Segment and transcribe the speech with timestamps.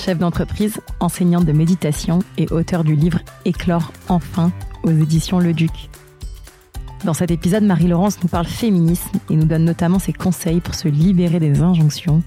[0.00, 4.50] chef d'entreprise, enseignante de méditation et auteur du livre Éclore enfin
[4.82, 5.90] aux éditions Le Duc.
[7.04, 10.88] Dans cet épisode, Marie-Laurence nous parle féminisme et nous donne notamment ses conseils pour se
[10.88, 12.22] libérer des injonctions,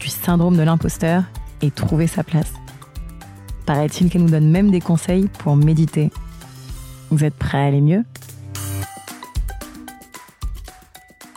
[0.00, 1.22] du syndrome de l'imposteur
[1.62, 2.52] et trouver sa place.
[3.64, 6.10] Paraît-il qu'elle nous donne même des conseils pour méditer.
[7.10, 8.04] Vous êtes prêts à aller mieux?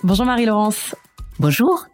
[0.04, 0.96] Bonjour Marie-Laurence.
[1.40, 1.88] Bonjour.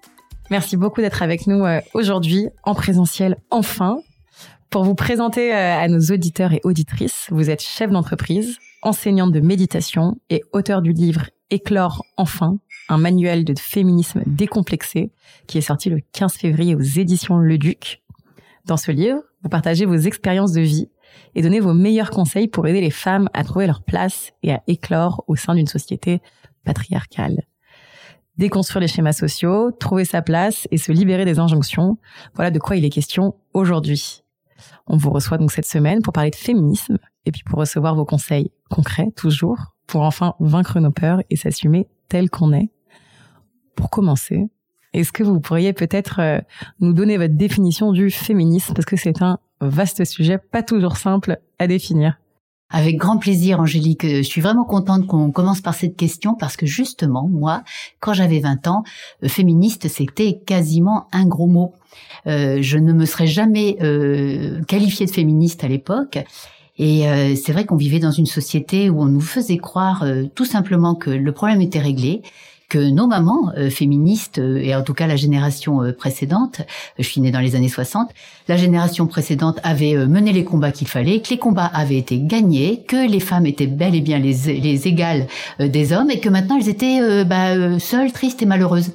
[0.53, 3.98] Merci beaucoup d'être avec nous euh, aujourd'hui en présentiel enfin.
[4.70, 9.40] Pour vous présenter euh, à nos auditeurs et auditrices, vous êtes chef d'entreprise, enseignante de
[9.40, 15.09] méditation et auteur du livre Éclore enfin, un manuel de féminisme décomplexé
[15.48, 18.04] qui est sorti le 15 février aux éditions Le Duc.
[18.65, 20.91] Dans ce livre, vous partagez vos expériences de vie
[21.34, 24.62] et donnez vos meilleurs conseils pour aider les femmes à trouver leur place et à
[24.68, 26.21] éclore au sein d'une société
[26.63, 27.41] patriarcale.
[28.37, 31.98] Déconstruire les schémas sociaux, trouver sa place et se libérer des injonctions,
[32.34, 34.23] voilà de quoi il est question aujourd'hui.
[34.87, 38.05] On vous reçoit donc cette semaine pour parler de féminisme et puis pour recevoir vos
[38.05, 42.70] conseils concrets toujours pour enfin vaincre nos peurs et s'assumer tel qu'on est.
[43.75, 44.47] Pour commencer,
[44.93, 46.40] est-ce que vous pourriez peut-être euh,
[46.79, 48.73] nous donner votre définition du féminisme?
[48.73, 52.18] Parce que c'est un vaste sujet pas toujours simple à définir.
[52.76, 54.02] Avec grand plaisir, Angélique.
[54.04, 57.62] Je suis vraiment contente qu'on commence par cette question parce que justement, moi,
[57.99, 58.84] quand j'avais 20 ans,
[59.24, 61.74] euh, féministe, c'était quasiment un gros mot.
[62.26, 66.18] Euh, je ne me serais jamais euh, qualifiée de féministe à l'époque.
[66.80, 70.03] Et euh, c'est vrai qu'on vivait dans une société où on nous faisait croire
[70.34, 72.24] tout simplement que le problème était réglé
[72.73, 76.61] que nos mamans euh, féministes, euh, et en tout cas la génération euh, précédente,
[76.97, 78.09] je suis née dans les années 60,
[78.47, 82.84] la génération précédente avait mené les combats qu'il fallait, que les combats avaient été gagnés,
[82.88, 85.28] que les femmes étaient bel et bien les, les égales
[85.59, 88.91] des hommes, et que maintenant elles étaient bah, seules, tristes et malheureuses.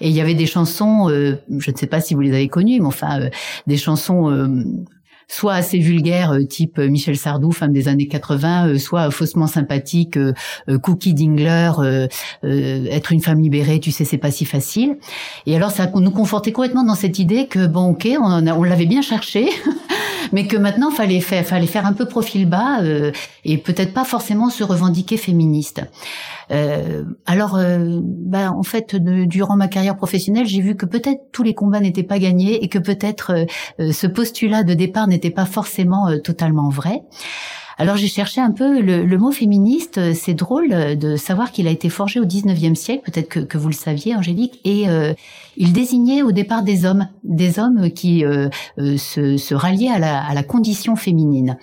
[0.00, 2.80] Et il y avait des chansons, je ne sais pas si vous les avez connues,
[2.80, 3.20] mais enfin
[3.66, 4.30] des chansons
[5.32, 9.46] soit assez vulgaire, euh, type euh, Michel Sardou, femme des années 80, euh, soit faussement
[9.46, 10.18] sympathique,
[10.82, 11.72] Cookie Dingler,
[12.42, 14.98] être une femme libérée, tu sais, c'est pas si facile.
[15.46, 19.02] Et alors, ça nous confortait complètement dans cette idée que, bon, ok, on l'avait bien
[19.02, 19.48] cherché,
[20.32, 22.80] mais que maintenant, fallait faire, fallait faire un peu profil bas
[23.44, 25.82] et peut-être pas forcément se revendiquer féministe.
[26.50, 31.42] Euh, alors, euh, bah, en fait, durant ma carrière professionnelle, j'ai vu que peut-être tous
[31.42, 33.46] les combats n'étaient pas gagnés et que peut-être
[33.80, 37.02] euh, ce postulat de départ n'était pas forcément totalement vrai.
[37.78, 40.14] Alors j'ai cherché un peu le, mot féministe.
[40.14, 43.74] C'est drôle de savoir qu'il a été forgé au 19e siècle, peut-être que, vous le
[43.74, 44.86] saviez, Angélique, et
[45.56, 48.24] il désignait au départ des hommes, des hommes qui
[48.78, 51.56] se, se, ralliaient à la, à la condition féminine.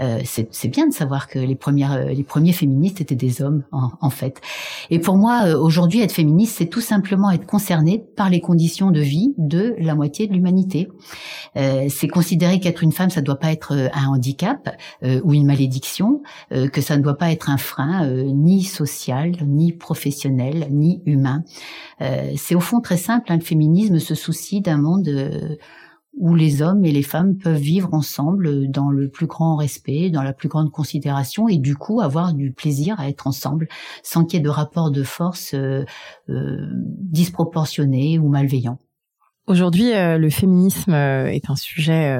[0.00, 3.64] Euh, c'est bien de savoir que les premières, euh, les premiers féministes étaient des hommes
[3.72, 4.40] en, fait.
[4.90, 8.90] Et pour moi, euh, aujourd'hui, être féministe, c'est tout simplement être concerné par les conditions
[8.90, 10.88] de vie de la moitié de l'humanité.
[11.54, 16.22] c'est considérer qu'être une femme, ça ne doit pas être un handicap ou une malédiction,
[16.50, 21.42] que ça ne doit pas être un frein ni social, ni professionnel, ni humain.
[22.36, 23.32] c'est au fond très simple.
[23.32, 25.08] Hein, le féminisme se soucie d'un monde
[26.16, 30.22] où les hommes et les femmes peuvent vivre ensemble dans le plus grand respect, dans
[30.22, 33.68] la plus grande considération et du coup avoir du plaisir à être ensemble
[34.02, 35.84] sans qu'il y ait de rapport de force euh,
[36.28, 36.56] euh
[37.00, 38.78] disproportionné ou malveillant.
[39.46, 42.18] Aujourd'hui, euh, le féminisme euh, est un sujet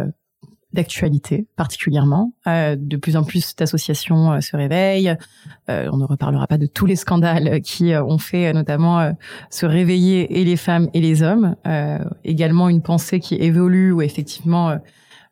[0.74, 2.32] d'actualité particulièrement.
[2.46, 5.16] Euh, de plus en plus d'associations euh, se réveillent.
[5.70, 9.14] Euh, on ne reparlera pas de tous les scandales qui ont fait notamment
[9.50, 11.56] se réveiller et les femmes et les hommes.
[12.24, 14.78] également une pensée qui évolue où effectivement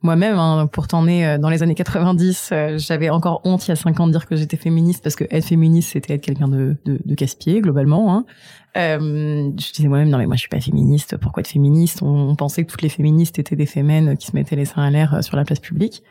[0.03, 4.01] moi-même, hein, pourtant née dans les années 90, j'avais encore honte il y a 5
[4.01, 7.01] ans de dire que j'étais féministe parce que être féministe, c'était être quelqu'un de, de,
[7.05, 8.15] de casse-pied globalement.
[8.15, 8.25] Hein.
[8.77, 11.17] Euh, je disais moi-même non mais moi je suis pas féministe.
[11.19, 12.03] Pourquoi être féministe?
[12.03, 14.91] On, pensait que toutes les féministes étaient des fémènes qui se mettaient les seins à
[14.91, 16.03] l'air euh, sur la place publique.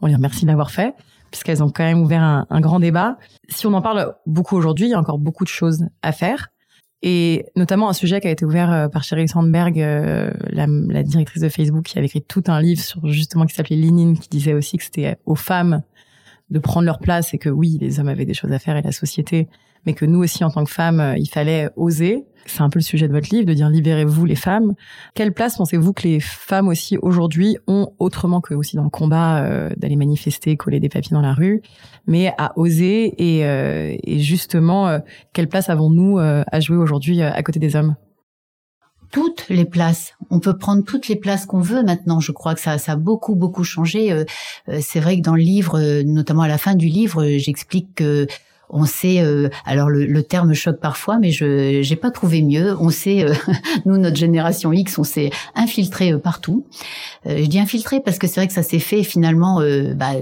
[0.00, 0.94] On les remercie de l'avoir fait
[1.30, 3.18] puisqu'elles ont quand même ouvert un, grand débat.
[3.48, 6.48] Si on en parle beaucoup aujourd'hui, il y a encore beaucoup de choses à faire.
[7.08, 10.66] Et notamment un sujet qui a été ouvert euh, par Sheryl Sandberg, euh, la,
[11.04, 14.28] directrice de Facebook, qui avait écrit tout un livre sur justement qui s'appelait Lénine, qui
[14.28, 15.82] disait aussi que c'était aux femmes
[16.50, 18.82] de prendre leur place et que oui, les hommes avaient des choses à faire et
[18.82, 19.46] la société,
[19.86, 22.26] mais que nous aussi en tant que femmes, euh, il fallait oser.
[22.44, 24.74] C'est un peu le sujet de votre livre, de dire libérez-vous les femmes.
[25.14, 29.42] Quelle place pensez-vous que les femmes aussi aujourd'hui ont autrement que aussi dans le combat
[29.42, 31.62] euh, d'aller manifester, coller des papiers dans la rue,
[32.06, 35.00] mais à oser et, euh, justement
[35.32, 37.96] quelle place avons-nous à jouer aujourd'hui à côté des hommes?
[39.10, 40.12] Toutes les places.
[40.30, 42.20] On peut prendre toutes les places qu'on veut maintenant.
[42.20, 44.24] Je crois que ça, ça a beaucoup, beaucoup changé.
[44.80, 48.26] C'est vrai que dans le livre, notamment à la fin du livre, j'explique que
[48.70, 49.22] on sait,
[49.64, 52.76] alors le, terme choque parfois, mais je j'ai pas trouvé mieux.
[52.80, 53.26] On sait,
[53.86, 56.64] nous notre génération X, on s'est infiltré partout.
[57.24, 59.60] je dis infiltré parce que c'est vrai que ça s'est fait finalement
[59.94, 60.12] bah,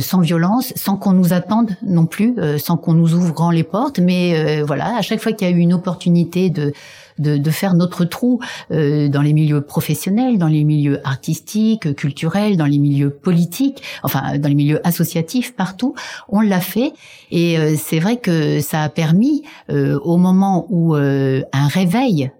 [0.00, 3.98] sans violence, sans qu'on nous attende non plus, sans qu'on nous ouvre grand les portes.
[3.98, 6.72] Mais voilà, à chaque fois qu'il y a eu une opportunité de
[7.18, 8.40] de, de faire notre trou
[8.70, 14.38] euh, dans les milieux professionnels, dans les milieux artistiques, culturels, dans les milieux politiques, enfin
[14.38, 15.94] dans les milieux associatifs, partout.
[16.28, 16.92] On l'a fait
[17.30, 22.30] et euh, c'est vrai que ça a permis euh, au moment où un réveil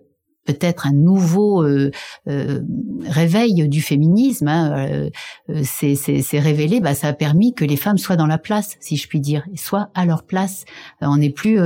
[0.46, 1.90] peut-être un nouveau euh,
[2.28, 2.60] euh,
[3.06, 5.10] réveil du féminisme hein,
[5.48, 8.96] euh, s'est révélé, bah, ça a permis que les femmes soient dans la place, si
[8.96, 10.64] je puis dire, soient à leur place.
[11.00, 11.58] On n'est plus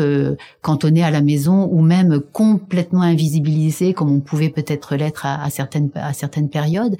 [0.63, 5.51] cantonné à la maison ou même complètement invisibilisé comme on pouvait peut-être l'être à, à,
[5.51, 6.97] certaines à certaines périodes.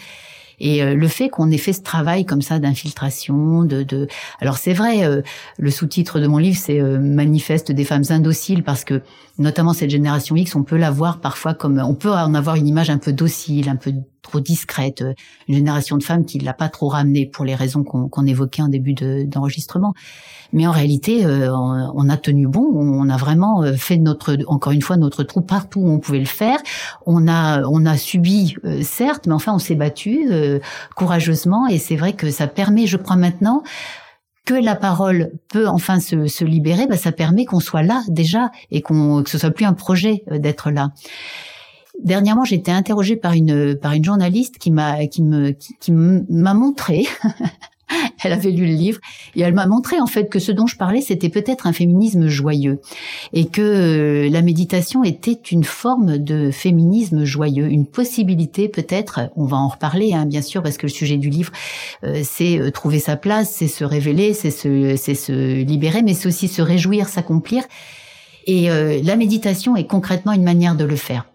[0.61, 4.07] Et euh, le fait qu'on ait fait ce travail comme ça d'infiltration, de, de,
[4.41, 5.23] alors c'est vrai, euh,
[5.59, 9.03] le sous-titre de mon livre c'est euh, manifeste des femmes indociles parce que
[9.39, 12.67] notamment cette génération X, on peut la voir parfois comme, on peut en avoir une
[12.67, 13.93] image un peu docile, un peu
[14.23, 15.05] trop discrète,
[15.49, 18.69] une génération de femmes qui l'a pas trop ramenée pour les raisons qu'on évoquait en
[18.69, 19.95] début d'enregistrement.
[20.53, 22.67] Mais en réalité, euh, on, a tenu bon.
[22.75, 26.19] On a vraiment euh, fait notre, encore une fois, notre trou partout où on pouvait
[26.19, 26.59] le faire.
[27.07, 30.29] On a, on a subi, euh, certes, mais enfin, on s'est battu
[30.97, 31.67] courageusement.
[31.69, 33.63] Et c'est vrai que ça permet, je crois maintenant,
[34.45, 38.51] que la parole peut enfin se, se libérer, bah, ça permet qu'on soit là déjà
[38.71, 40.91] et qu'on que ce soit plus un projet d'être là.
[42.03, 46.55] Dernièrement, j'ai été interrogée par une par une journaliste qui m'a qui me qui m'a
[46.55, 47.07] montré
[48.23, 49.01] elle avait lu le livre
[49.35, 52.29] et elle m'a montré en fait que ce dont je parlais c'était peut-être un féminisme
[52.29, 52.81] joyeux
[53.33, 59.31] et que euh, la méditation était une forme de féminisme joyeux, une possibilité peut-être.
[59.37, 61.53] On va en reparler hein, bien sûr parce que le sujet du livre
[62.05, 66.15] euh, c'est euh, trouver sa place, c'est se révéler, c'est se c'est se libérer, mais
[66.15, 67.65] c'est aussi se réjouir, s'accomplir.
[68.47, 71.30] Et la méditation est concrètement une manière de le faire.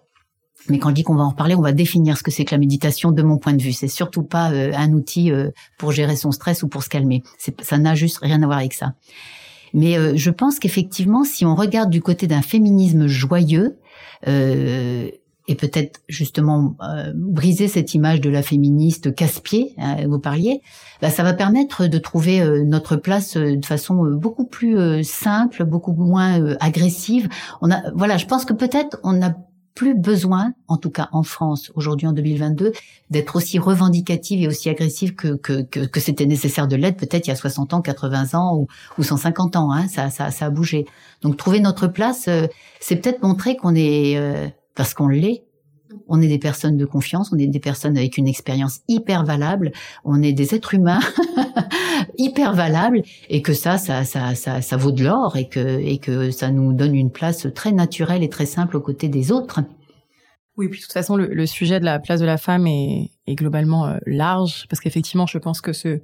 [0.69, 2.51] Mais quand je dis qu'on va en reparler, on va définir ce que c'est que
[2.53, 3.73] la méditation de mon point de vue.
[3.73, 7.23] C'est surtout pas euh, un outil euh, pour gérer son stress ou pour se calmer.
[7.61, 8.93] Ça n'a juste rien à voir avec ça.
[9.73, 13.77] Mais euh, je pense qu'effectivement, si on regarde du côté d'un féminisme joyeux,
[15.47, 16.75] et peut-être justement
[17.13, 20.61] briser cette image de la féministe casse-pied, hein, vous parliez,
[20.99, 26.55] bah, ça va permettre de trouver notre place de façon beaucoup plus simple, beaucoup moins
[26.59, 27.29] agressive.
[27.61, 29.35] On a, voilà, je pense que peut-être on a
[29.75, 32.71] plus besoin, en tout cas en France aujourd'hui en 2022,
[33.09, 37.29] d'être aussi revendicative et aussi agressive que que, que, c'était nécessaire de l'être peut-être il
[37.29, 38.67] y a 60 ans, 80 ans ou,
[38.97, 39.71] ou 150 ans.
[39.71, 40.85] Hein, ça, ça, ça a bougé.
[41.21, 42.47] Donc trouver notre place, euh,
[42.79, 45.43] c'est peut-être montrer qu'on est, euh, parce qu'on l'est,
[46.07, 49.71] on est des personnes de confiance, on est des personnes avec une expérience hyper valable,
[50.03, 50.99] on est des êtres humains
[52.17, 56.31] hyper valables et que ça, ça, ça, ça, vaut de l'or et que, et que
[56.31, 59.61] ça nous donne une place très naturelle et très simple aux côtés des autres.
[60.57, 63.35] Oui, puis de toute façon, le, sujet de la place de la femme est, est
[63.35, 65.99] globalement euh, large, parce qu'effectivement, je pense que ce,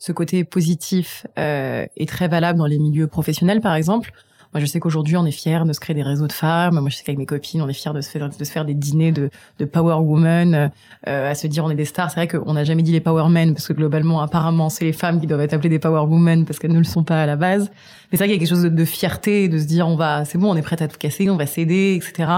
[0.00, 4.12] ce côté positif euh, est très valable dans les milieux professionnels, par exemple.
[4.52, 6.78] Moi, je sais qu'aujourd'hui, on est fiers de se créer des réseaux de femmes.
[6.78, 8.10] Moi, je sais qu'avec mes copines, on est fiers de se
[8.44, 10.70] faire, des dîners de, de power woman,
[11.08, 12.10] euh, à se dire on est des stars.
[12.10, 14.92] C'est vrai qu'on n'a jamais dit les power men parce que globalement, apparemment, c'est les
[14.92, 17.26] femmes qui doivent être appelées des power women parce qu'elles ne le sont pas à
[17.26, 17.70] la base.
[18.10, 19.96] Mais c'est vrai qu'il y a quelque chose de, de fierté, de se dire on
[19.96, 22.30] va, c'est bon, on est prête à tout casser, on va s'aider, etc.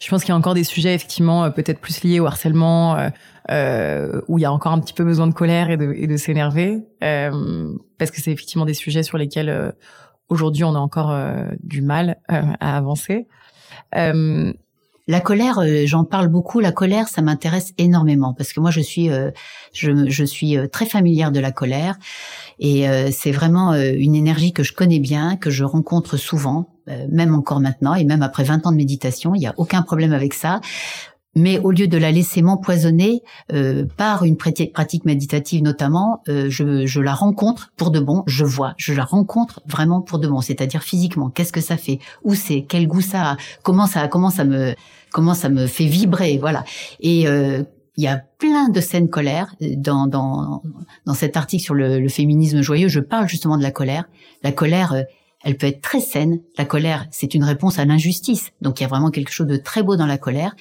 [0.00, 2.96] Je pense qu'il y a encore des sujets effectivement euh, peut-être plus liés au harcèlement,
[2.96, 3.08] euh,
[3.50, 6.06] euh, où il y a encore un petit peu besoin de colère et de, et
[6.06, 9.70] de s'énerver, euh, parce que c'est effectivement des sujets sur lesquels euh,
[10.28, 13.26] Aujourd'hui, on a encore euh, du mal euh, à avancer.
[13.94, 14.52] Euh,
[15.06, 16.60] la colère, j'en parle beaucoup.
[16.60, 19.10] La colère, ça m'intéresse énormément parce que moi, je suis,
[19.74, 21.98] je, je, suis très familière de la colère
[22.58, 26.70] et c'est vraiment une énergie que je connais bien, que je rencontre souvent,
[27.10, 29.34] même encore maintenant et même après 20 ans de méditation.
[29.34, 30.62] Il n'y a aucun problème avec ça
[31.34, 33.22] mais au lieu de la laisser m'empoisonner
[33.52, 38.44] euh, par une pratique méditative notamment, euh, je, je, la rencontre pour de bon, je
[38.44, 42.34] vois, je la rencontre vraiment pour de bon, c'est-à-dire physiquement, qu'est-ce que ça fait, où
[42.34, 44.74] c'est, quel goût ça a, comment ça, comment ça me,
[45.12, 46.64] comment ça me fait vibrer, voilà.
[47.00, 47.62] Et euh,
[47.96, 50.62] il y a plein de scènes colère dans dans
[51.06, 52.88] dans cet article sur le, le féminisme joyeux.
[52.88, 54.06] Je parle justement de la colère.
[54.42, 55.04] La colère,
[55.44, 56.40] elle peut être très saine.
[56.58, 58.50] La colère, c'est une réponse à l'injustice.
[58.62, 60.56] Donc il y a vraiment quelque chose de très beau dans la colère.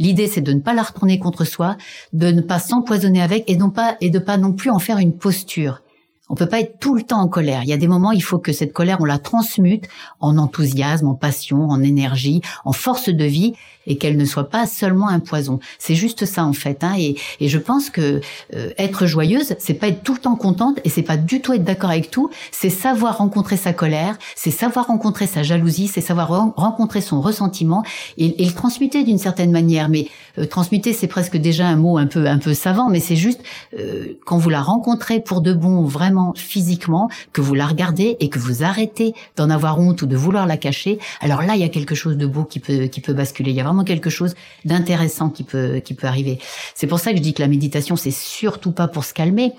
[0.00, 1.76] L'idée, c'est de ne pas la retourner contre soi,
[2.14, 4.96] de ne pas s'empoisonner avec, et non pas et de pas non plus en faire
[4.96, 5.82] une posture.
[6.30, 7.64] On peut pas être tout le temps en colère.
[7.64, 9.88] Il y a des moments, il faut que cette colère, on la transmute
[10.20, 13.52] en enthousiasme, en passion, en énergie, en force de vie,
[13.90, 15.58] et qu'elle ne soit pas seulement un poison.
[15.78, 16.84] C'est juste ça en fait.
[16.84, 16.94] Hein.
[16.96, 18.20] Et, et, je pense que
[18.54, 21.52] euh, être joyeuse, c'est pas être tout le temps contente, et c'est pas du tout
[21.52, 22.30] être d'accord avec tout.
[22.52, 27.82] C'est savoir rencontrer sa colère, c'est savoir rencontrer sa jalousie, c'est savoir rencontrer son ressentiment
[28.16, 29.88] et, et le transmuter d'une certaine manière.
[29.88, 30.06] Mais
[30.38, 33.40] euh, transmuter, c'est presque déjà un mot un peu un peu savant, mais c'est juste
[33.76, 38.28] euh, quand vous la rencontrez pour de bon, vraiment physiquement, que vous la regardez et
[38.28, 41.64] que vous arrêtez d'en avoir honte ou de vouloir la cacher, alors là, il y
[41.64, 43.50] a quelque chose de beau qui peut, qui peut basculer.
[43.50, 44.34] Il y a vraiment quelque chose
[44.64, 46.38] d'intéressant qui peut, qui peut arriver.
[46.74, 49.52] C'est pour ça que je dis que la méditation, c'est surtout pas pour se calmer.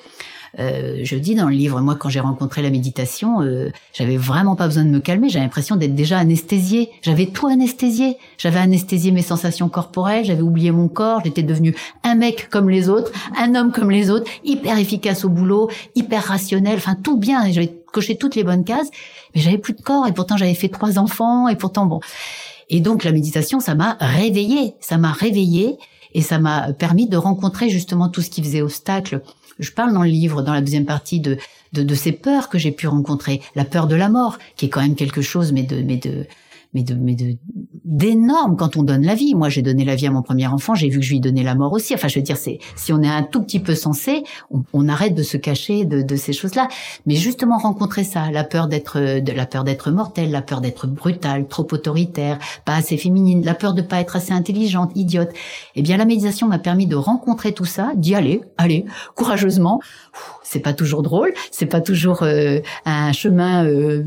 [0.60, 4.56] Euh, je dis dans le livre, moi, quand j'ai rencontré la méditation, euh, j'avais vraiment
[4.56, 5.30] pas besoin de me calmer.
[5.30, 6.90] J'avais l'impression d'être déjà anesthésiée.
[7.02, 8.18] J'avais tout anesthésié.
[8.38, 10.26] J'avais anesthésié mes sensations corporelles.
[10.26, 11.22] J'avais oublié mon corps.
[11.24, 15.30] J'étais devenu un mec comme les autres, un homme comme les autres, hyper efficace au
[15.30, 16.76] boulot, hyper rationnel.
[16.76, 17.50] Enfin, tout bien.
[17.52, 18.90] J'avais coché toutes les bonnes cases,
[19.34, 20.08] mais j'avais plus de corps.
[20.08, 21.48] Et pourtant, j'avais fait trois enfants.
[21.48, 22.02] Et pourtant, bon.
[22.72, 24.74] Et donc, la méditation, ça m'a réveillée.
[24.80, 25.78] Ça m'a réveillée.
[26.14, 29.22] Et ça m'a permis de rencontrer justement tout ce qui faisait obstacle
[29.62, 31.38] je parle dans le livre, dans la deuxième partie, de,
[31.74, 33.42] de, de ces peurs que j'ai pu rencontrer.
[33.56, 36.26] La peur de la mort, qui est quand même quelque chose, mais de, mais de,
[36.74, 37.38] mais de, mais de,
[37.86, 39.36] d'énorme quand on donne la vie.
[39.36, 41.44] Moi, j'ai donné la vie à mon premier enfant, j'ai vu que je lui donnais
[41.44, 41.94] la mort aussi.
[41.94, 44.24] Enfin, je veux dire, c'est, si on est un tout petit peu sensé,
[44.74, 46.68] on, arrête de se cacher de, de ces choses-là.
[47.06, 50.88] Mais justement, rencontrer ça, la peur d'être, de la peur d'être mortelle, la peur d'être
[50.88, 55.30] brutale, trop autoritaire, pas assez féminine, la peur de pas être assez intelligente, idiote.
[55.76, 58.86] Eh bien, la méditation m'a permis de rencontrer tout ça, d'y aller, aller,
[59.16, 59.80] courageusement.
[60.44, 64.04] C'est pas toujours drôle, c'est pas toujours euh, un chemin euh,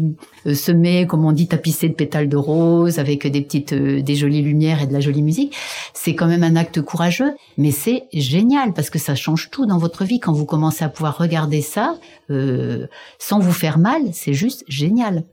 [0.46, 2.53] euh, semé, comme on dit, tapissé de pétales de rose,
[2.98, 5.56] avec des petites, euh, des jolies lumières et de la jolie musique.
[5.92, 9.78] C'est quand même un acte courageux, mais c'est génial parce que ça change tout dans
[9.78, 11.96] votre vie quand vous commencez à pouvoir regarder ça
[12.30, 12.86] euh,
[13.18, 14.02] sans vous faire mal.
[14.12, 15.24] C'est juste génial.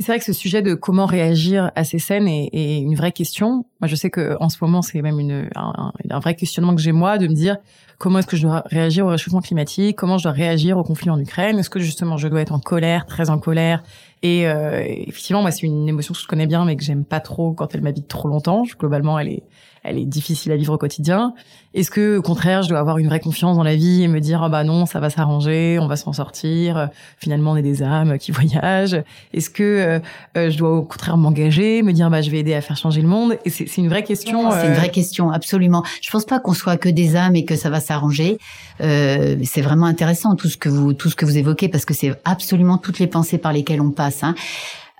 [0.00, 3.64] C'est vrai que ce sujet de comment réagir à ces scènes est, une vraie question.
[3.80, 5.18] Moi, je sais que en ce moment, c'est même
[5.56, 7.56] un, vrai questionnement que j'ai moi de me dire
[7.98, 11.10] comment est-ce que je dois réagir au réchauffement climatique, comment je dois réagir au conflit
[11.10, 13.82] en Ukraine, est-ce que justement je dois être en colère, très en colère.
[14.22, 17.20] Et euh, effectivement, moi, c'est une émotion que je connais bien, mais que j'aime pas
[17.20, 18.64] trop quand elle m'habite trop longtemps.
[18.78, 19.42] Globalement, elle est
[19.88, 21.34] elle est difficile à vivre au quotidien.
[21.74, 24.20] Est-ce que, au contraire, je dois avoir une vraie confiance dans la vie et me
[24.20, 26.88] dire, ah bah non, ça va s'arranger, on va s'en sortir.
[27.18, 29.02] Finalement, on est des âmes qui voyagent.
[29.32, 30.00] Est-ce que
[30.36, 33.02] euh, je dois au contraire m'engager, me dire, bah je vais aider à faire changer
[33.02, 33.38] le monde?
[33.44, 34.50] Et c'est une vraie question.
[34.50, 35.82] C'est une euh, vraie question, absolument.
[36.00, 38.38] Je pense pas qu'on soit que des âmes et que ça va s'arranger.
[38.80, 41.94] Euh, c'est vraiment intéressant tout ce que vous tout ce que vous évoquez parce que
[41.94, 44.22] c'est absolument toutes les pensées par lesquelles on passe.
[44.22, 44.34] Hein.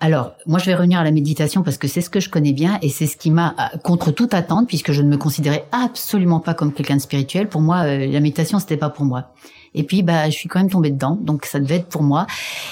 [0.01, 2.53] Alors, moi, je vais revenir à la méditation parce que c'est ce que je connais
[2.53, 5.67] bien et c'est ce qui m'a, euh, contre toute attente, puisque je ne me considérais
[5.73, 7.49] absolument pas comme quelqu'un de spirituel.
[7.49, 9.33] Pour moi, euh, la méditation, c'était pas pour moi.
[9.75, 12.27] Et puis, bah, je suis quand même tombée dedans, donc ça devait être pour moi.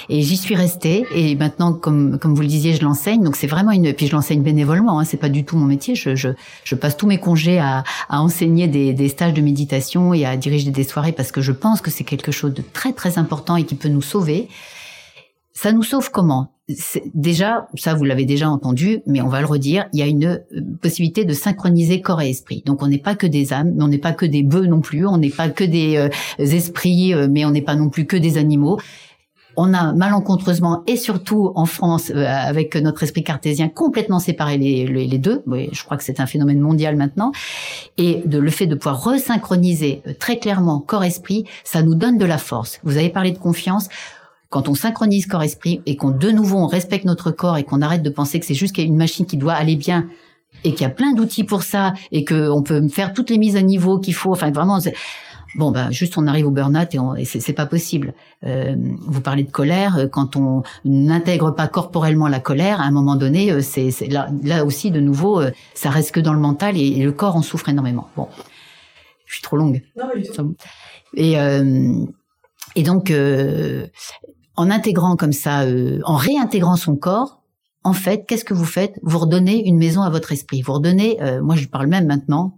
[0.09, 1.05] Et j'y suis restée.
[1.13, 3.23] Et maintenant, comme comme vous le disiez, je l'enseigne.
[3.23, 3.93] Donc c'est vraiment une.
[3.93, 4.99] Puis je l'enseigne bénévolement.
[4.99, 5.95] Hein, c'est pas du tout mon métier.
[5.95, 6.29] Je, je,
[6.63, 10.37] je passe tous mes congés à, à enseigner des, des stages de méditation et à
[10.37, 13.57] diriger des soirées parce que je pense que c'est quelque chose de très très important
[13.57, 14.47] et qui peut nous sauver.
[15.57, 16.51] Ça nous sauve comment?
[17.15, 20.25] Déjà, ça vous l'avez déjà entendu, mais on va le redire, il y a une
[20.25, 22.61] euh, possibilité de synchroniser corps et esprit.
[22.67, 24.81] Donc on n'est pas que des âmes, mais on n'est pas que des bœufs non
[24.81, 28.05] plus, on n'est pas que des euh, esprits, euh, mais on n'est pas non plus
[28.05, 28.79] que des animaux.
[29.55, 35.17] On a malencontreusement et surtout en France, avec notre esprit cartésien, complètement séparé les, les,
[35.17, 35.41] deux.
[35.47, 37.31] Oui, je crois que c'est un phénomène mondial maintenant.
[37.97, 42.37] Et de, le fait de pouvoir resynchroniser très clairement corps-esprit, ça nous donne de la
[42.37, 42.79] force.
[42.83, 43.89] Vous avez parlé de confiance
[44.49, 48.03] quand on synchronise corps-esprit et qu'on de nouveau on respecte notre corps et qu'on arrête
[48.03, 50.07] de penser que c'est juste une machine qui doit aller bien
[50.63, 53.55] et qu'il y a plein d'outils pour ça et qu'on peut faire toutes les mises
[53.55, 54.79] à niveau qu'il faut, enfin vraiment,
[55.55, 58.13] bon bah juste on arrive au burn-out et, et c'est pas possible.
[58.43, 62.91] Euh, vous parlez de colère, euh, quand on n'intègre pas corporellement la colère, à un
[62.91, 65.41] moment donné, euh, c'est là, là aussi de nouveau,
[65.73, 68.09] ça reste que dans le mental et, le corps en souffre énormément.
[68.15, 68.27] Bon,
[69.25, 69.83] je suis trop longue.
[69.97, 70.55] Non, mais du tout.
[71.13, 72.05] Et euh,
[72.75, 73.87] et donc, euh,
[74.57, 77.41] en intégrant comme ça, euh, en réintégrant son corps,
[77.83, 78.99] en fait, qu'est-ce que vous faites?
[79.03, 80.61] Vous redonnez une maison à votre esprit.
[80.61, 82.57] Vous redonnez, euh, moi je parle même maintenant,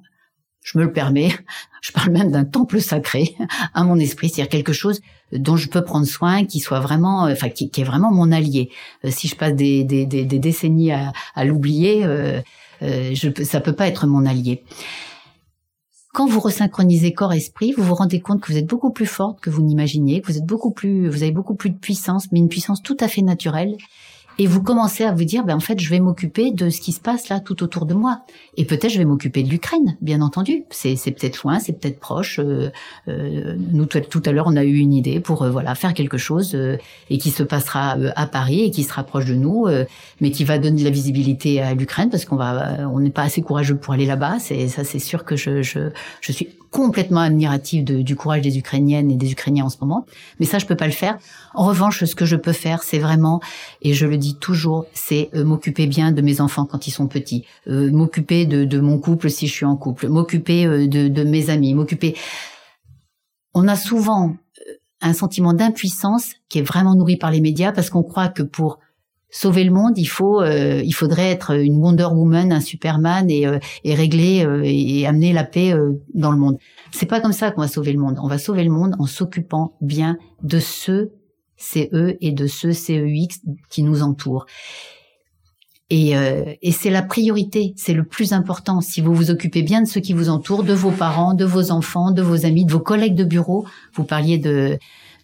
[0.63, 1.31] je me le permets,
[1.81, 3.35] je parle même d'un temple sacré
[3.73, 5.01] à mon esprit, c'est-à-dire quelque chose
[5.31, 8.71] dont je peux prendre soin, qui soit vraiment, euh, enfin qui, est vraiment mon allié.
[9.07, 12.03] si je passe des, des, des, des décennies à, à l'oublier,
[12.81, 14.63] euh, je, ça peut pas être mon allié.
[16.13, 19.49] Quand vous resynchronisez corps-esprit, vous vous rendez compte que vous êtes beaucoup plus forte que
[19.49, 22.49] vous n'imaginiez, que vous êtes beaucoup plus, vous avez beaucoup plus de puissance, mais une
[22.49, 23.77] puissance tout à fait naturelle
[24.39, 26.93] et vous commencez à vous dire, ben en fait, je vais m'occuper de ce qui
[26.93, 28.21] se passe là tout autour de moi.
[28.55, 30.63] Et peut-être je vais m'occuper de l'Ukraine, bien entendu.
[30.69, 32.39] C'est, c'est peut-être loin, c'est peut-être proche.
[32.39, 32.71] Euh,
[33.09, 36.17] euh, nous tout à l'heure, on a eu une idée pour euh, voilà faire quelque
[36.17, 36.77] chose euh,
[37.09, 39.67] et qui se passera euh, à Paris et qui sera proche de nous,
[40.21, 43.23] mais qui va donner de la visibilité à l'Ukraine parce qu'on va, on n'est pas
[43.23, 44.39] assez courageux pour aller là-bas.
[44.39, 45.89] C'est ça, c'est sûr que je, je,
[46.21, 50.05] je suis complètement admirative du courage des Ukrainiennes et des Ukrainiens en ce moment.
[50.39, 51.17] Mais ça, je peux pas le faire.
[51.53, 53.41] En revanche, ce que je peux faire, c'est vraiment,
[53.81, 57.07] et je le dis toujours, c'est euh, m'occuper bien de mes enfants quand ils sont
[57.07, 61.49] petits, euh, m'occuper de, mon couple si je suis en couple, m'occuper euh, de mes
[61.49, 62.15] amis, m'occuper.
[63.53, 64.35] On a souvent
[65.01, 68.79] un sentiment d'impuissance qui est vraiment nourri par les médias parce qu'on croit que pour
[69.29, 73.45] sauver le monde, il faut, euh, il faudrait être une Wonder Woman, un Superman et,
[73.45, 75.73] euh, et régler euh, et amener la paix
[76.13, 76.57] dans le monde.
[76.91, 78.17] C'est pas comme ça qu'on va sauver le monde.
[78.21, 81.11] On va sauver le monde en s'occupant bien de ceux
[81.57, 84.45] CE et de ceux CEX qui nous entourent.
[85.91, 86.13] Et,
[86.61, 88.79] et c'est la priorité, c'est le plus important.
[88.79, 91.71] Si vous vous occupez bien de ceux qui vous entourent, de vos parents, de vos
[91.71, 94.77] enfants, de vos amis, de vos collègues de bureau, vous parliez de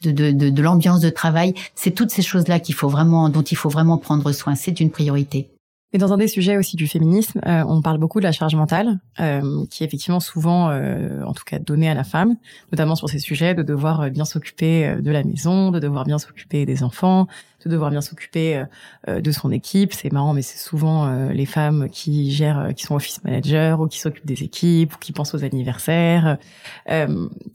[0.08, 1.54] de, de, de l'ambiance de travail.
[1.76, 4.56] C'est toutes ces choses-là qu'il faut vraiment, dont il faut vraiment prendre soin.
[4.56, 5.50] C'est une priorité.
[5.96, 8.54] Et dans un des sujets aussi du féminisme, euh, on parle beaucoup de la charge
[8.54, 12.36] mentale, euh, qui est effectivement souvent, euh, en tout cas, donnée à la femme,
[12.74, 16.66] notamment sur ces sujets de devoir bien s'occuper de la maison, de devoir bien s'occuper
[16.66, 17.28] des enfants,
[17.64, 18.62] de devoir bien s'occuper
[19.08, 19.94] de son équipe.
[19.94, 24.00] C'est marrant, mais c'est souvent les femmes qui gèrent, qui sont office manager ou qui
[24.00, 26.38] s'occupent des équipes ou qui pensent aux anniversaires.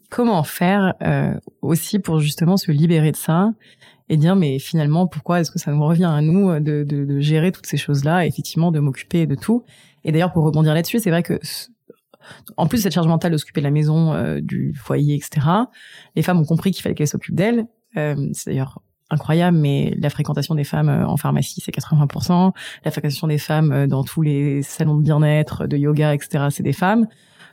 [0.08, 0.94] comment faire
[1.60, 3.52] aussi pour justement se libérer de ça
[4.10, 7.06] et dire mais finalement pourquoi est-ce que ça nous revient à nous euh, de, de,
[7.06, 9.64] de gérer toutes ces choses-là, effectivement de m'occuper de tout.
[10.04, 11.38] Et d'ailleurs pour rebondir là-dessus, c'est vrai que
[12.56, 15.46] en plus cette charge mentale de s'occuper de la maison, euh, du foyer, etc.
[16.16, 17.66] Les femmes ont compris qu'il fallait qu'elles s'occupent d'elles.
[17.96, 22.52] Euh, c'est d'ailleurs incroyable, mais la fréquentation des femmes en pharmacie, c'est 80%.
[22.84, 26.72] La fréquentation des femmes dans tous les salons de bien-être, de yoga, etc., c'est des
[26.72, 27.08] femmes.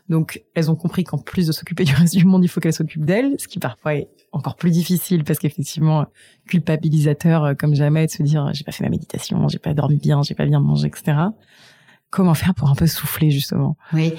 [0.10, 2.74] Donc, elles ont compris qu'en plus de s'occuper du reste du monde, il faut qu'elles
[2.74, 6.06] s'occupent d'elles, ce qui parfois est encore plus difficile parce qu'effectivement,
[6.48, 9.98] culpabilisateur euh, comme jamais de se dire j'ai pas fait ma méditation, j'ai pas dormi
[9.98, 11.18] bien, j'ai pas bien mangé, etc.
[12.10, 13.76] Comment faire pour un peu souffler justement?
[13.94, 14.14] Oui.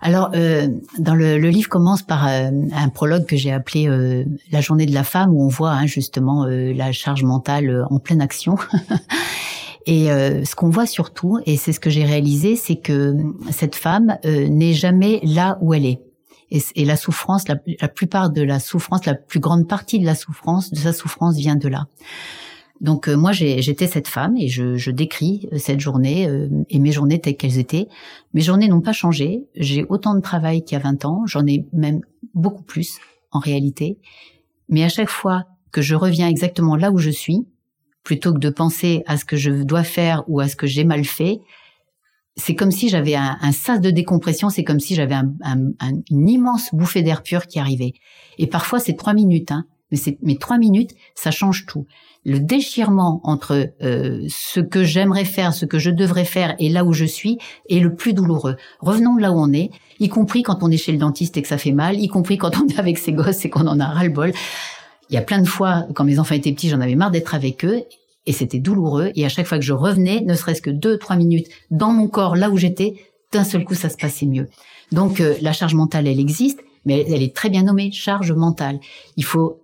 [0.00, 4.24] Alors, euh, dans le, le, livre commence par euh, un prologue que j'ai appelé euh,
[4.52, 7.98] La journée de la femme, où on voit hein, justement euh, la charge mentale en
[7.98, 8.56] pleine action.
[9.86, 13.14] Et euh, ce qu'on voit surtout, et c'est ce que j'ai réalisé, c'est que
[13.50, 16.00] cette femme euh, n'est jamais là où elle est.
[16.50, 17.56] Et, la souffrance, la,
[17.88, 21.56] plupart de la souffrance, la plus grande partie de la souffrance, de sa souffrance vient
[21.56, 21.88] de là.
[22.80, 26.26] Donc euh, moi j'étais cette femme et je, je décris cette journée
[26.70, 27.88] et mes journées telles qu'elles étaient.
[28.32, 29.44] Mes journées n'ont pas changé.
[29.56, 31.26] J'ai autant de travail qu'il y a 20 ans.
[31.26, 32.00] J'en ai même
[32.32, 32.98] beaucoup plus
[33.30, 33.98] en réalité.
[34.70, 37.46] Mais à chaque fois que je reviens exactement là où je suis,
[38.08, 40.84] plutôt que de penser à ce que je dois faire ou à ce que j'ai
[40.84, 41.40] mal fait,
[42.36, 45.28] c'est comme si j'avais un, sas de décompression, c'est comme si j'avais un,
[46.10, 47.92] une immense bouffée d'air pur qui arrivait.
[48.38, 49.66] Et parfois c'est trois minutes, hein,
[50.22, 51.84] mais trois minutes, ça change tout.
[52.24, 56.86] Le déchirement entre euh, ce que j'aimerais faire, ce que je devrais faire et là
[56.86, 57.36] où je suis
[57.68, 58.56] est le plus douloureux.
[58.80, 59.68] Revenons de là où on est,
[60.00, 62.38] y compris quand on est chez le dentiste et que ça fait mal, y compris
[62.38, 64.32] quand on est avec ses gosses et qu'on en a ras le bol.
[65.10, 67.34] Il y a plein de fois, quand mes enfants étaient petits, j'en avais marre d'être
[67.34, 67.82] avec eux
[68.26, 69.10] et c'était douloureux.
[69.14, 72.08] Et à chaque fois que je revenais, ne serait-ce que deux, trois minutes dans mon
[72.08, 72.94] corps, là où j'étais,
[73.32, 74.48] d'un seul coup, ça se passait mieux.
[74.92, 78.80] Donc, euh, la charge mentale, elle existe, mais elle, est très bien nommée, charge mentale.
[79.16, 79.62] Il faut,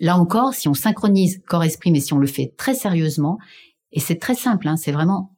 [0.00, 3.38] là encore, si on synchronise corps-esprit, mais si on le fait très sérieusement,
[3.92, 5.32] et c'est très simple, hein, c'est vraiment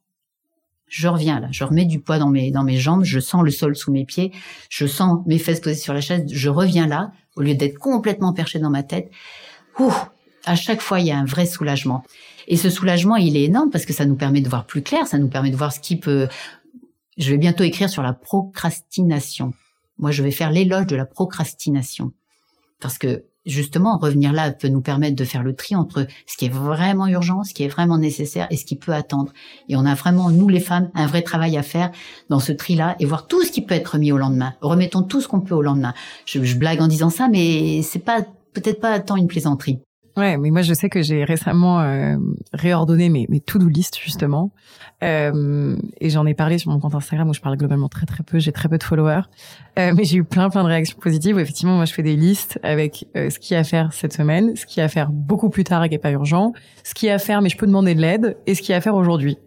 [0.87, 3.49] je reviens là, je remets du poids dans mes dans mes jambes, je sens le
[3.49, 4.31] sol sous mes pieds,
[4.69, 8.33] je sens mes fesses posées sur la chaise, je reviens là au lieu d'être complètement
[8.33, 9.11] perché dans ma tête.
[9.79, 9.93] Ouh,
[10.45, 12.03] à chaque fois il y a un vrai soulagement.
[12.47, 15.07] Et ce soulagement, il est énorme parce que ça nous permet de voir plus clair,
[15.07, 16.27] ça nous permet de voir ce qui peut
[17.17, 19.53] je vais bientôt écrire sur la procrastination.
[19.99, 22.11] Moi, je vais faire l'éloge de la procrastination
[22.79, 26.45] parce que justement, revenir là peut nous permettre de faire le tri entre ce qui
[26.45, 29.33] est vraiment urgent, ce qui est vraiment nécessaire et ce qui peut attendre.
[29.69, 31.91] Et on a vraiment, nous les femmes, un vrai travail à faire
[32.29, 34.53] dans ce tri-là et voir tout ce qui peut être mis au lendemain.
[34.61, 35.93] Remettons tout ce qu'on peut au lendemain.
[36.25, 38.21] Je, je blague en disant ça, mais c'est pas
[38.53, 39.79] peut-être pas tant une plaisanterie.
[40.15, 42.17] Ouais, mais moi je sais que j'ai récemment euh,
[42.53, 44.51] réordonné mes, mes to-do list justement,
[45.03, 48.23] euh, et j'en ai parlé sur mon compte Instagram où je parle globalement très très
[48.23, 49.23] peu, j'ai très peu de followers,
[49.79, 51.35] euh, mais j'ai eu plein plein de réactions positives.
[51.35, 53.91] Où effectivement, moi je fais des listes avec euh, ce qu'il y a à faire
[53.91, 56.11] cette semaine, ce qu'il y a à faire beaucoup plus tard et qui est pas
[56.11, 58.61] urgent, ce qu'il y a à faire mais je peux demander de l'aide, et ce
[58.61, 59.39] qu'il y a à faire aujourd'hui.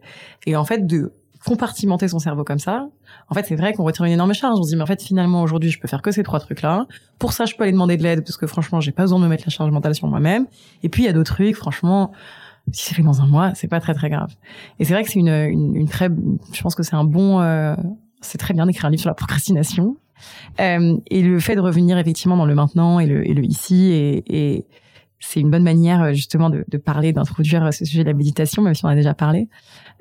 [0.47, 1.13] Et en fait, de
[1.47, 2.89] compartimenter son cerveau comme ça,
[3.31, 4.59] en fait, c'est vrai qu'on retire une énorme charge.
[4.59, 6.87] On se dit, mais en fait, finalement, aujourd'hui, je peux faire que ces trois trucs-là.
[7.19, 9.25] Pour ça, je peux aller demander de l'aide parce que franchement, j'ai pas besoin de
[9.25, 10.47] me mettre la charge mentale sur moi-même.
[10.83, 12.11] Et puis, il y a d'autres trucs, franchement,
[12.73, 14.35] si c'est fait dans un mois, c'est pas très très grave.
[14.81, 16.09] Et c'est vrai que c'est une, une, une, très,
[16.53, 17.77] je pense que c'est un bon, euh,
[18.21, 19.97] c'est très bien d'écrire un livre sur la procrastination.
[20.61, 23.93] Euh, et le fait de revenir effectivement dans le maintenant et le, et le ici
[23.93, 24.25] et,
[24.57, 24.67] et
[25.21, 28.15] c'est une bonne manière euh, justement de, de parler, d'introduire euh, ce sujet de la
[28.15, 29.49] méditation, même si on a déjà parlé.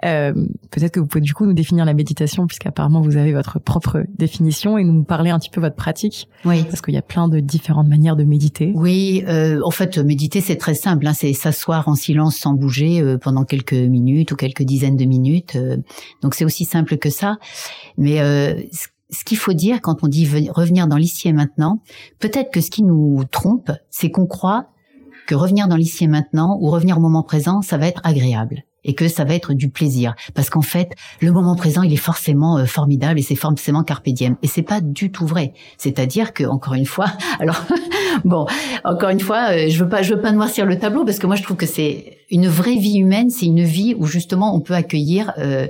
[0.04, 0.34] Euh,
[0.72, 4.04] Peut-être que vous pouvez du coup nous définir la méditation, puisqu'apparemment vous avez votre propre
[4.18, 6.28] définition, et nous parler un petit peu votre pratique.
[6.44, 6.64] Oui.
[6.66, 8.74] Parce qu'il y a plein de différentes manières de méditer.
[8.76, 11.08] Oui, euh, en fait, méditer c'est très simple.
[11.08, 15.06] Hein, c'est s'asseoir en silence sans bouger euh, pendant quelques minutes ou quelques dizaines de
[15.06, 15.56] minutes.
[15.56, 15.78] Euh,
[16.22, 17.38] donc c'est aussi simple que ça.
[17.98, 18.18] Mais
[19.12, 21.82] ce qu'il faut dire quand on dit revenir dans l'ici et maintenant,
[22.20, 24.68] peut-être que ce qui nous trompe, c'est qu'on croit
[25.26, 28.64] que revenir dans l'ici et maintenant ou revenir au moment présent, ça va être agréable
[28.86, 30.16] et que ça va être du plaisir.
[30.34, 34.08] Parce qu'en fait le moment présent il est forcément euh, formidable et c'est forcément carpe
[34.08, 34.38] diem.
[34.44, 35.54] Et c'est pas du tout vrai.
[35.78, 37.08] C'est-à-dire que encore une fois
[37.40, 37.66] alors
[38.24, 38.46] bon
[38.84, 41.28] encore une fois euh, je veux pas je veux pas noircir le tableau parce que
[41.28, 43.30] moi je trouve que c'est une vraie vie humaine.
[43.30, 45.68] C'est une vie où justement on peut accueillir euh,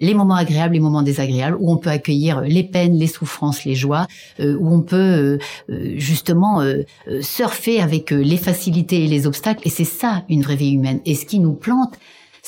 [0.00, 3.74] les moments agréables, les moments désagréables, où on peut accueillir les peines, les souffrances, les
[3.74, 4.06] joies,
[4.40, 5.38] euh, où on peut euh,
[5.70, 6.62] euh, justement
[7.20, 9.66] surfer avec les facilités et les obstacles.
[9.66, 11.00] Et c'est ça une vraie vie humaine.
[11.04, 11.94] Et ce qui nous plante,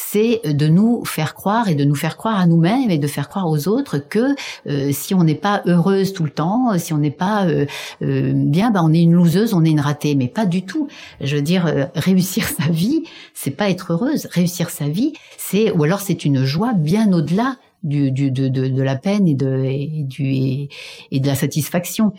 [0.03, 3.29] c'est de nous faire croire et de nous faire croire à nous-mêmes et de faire
[3.29, 4.35] croire aux autres que
[4.67, 7.67] euh, si on n'est pas heureuse tout le temps, si on n'est pas euh,
[8.03, 10.15] euh, bien, bah on est une loseuse, on est une ratée.
[10.15, 10.89] Mais pas du tout.
[11.21, 14.27] Je veux dire, réussir sa vie, c'est pas être heureuse.
[14.33, 18.69] Réussir sa vie, c'est ou alors c'est une joie bien au-delà du, du de, de,
[18.69, 20.69] de, la peine et de, et, du,
[21.11, 22.13] et de la satisfaction.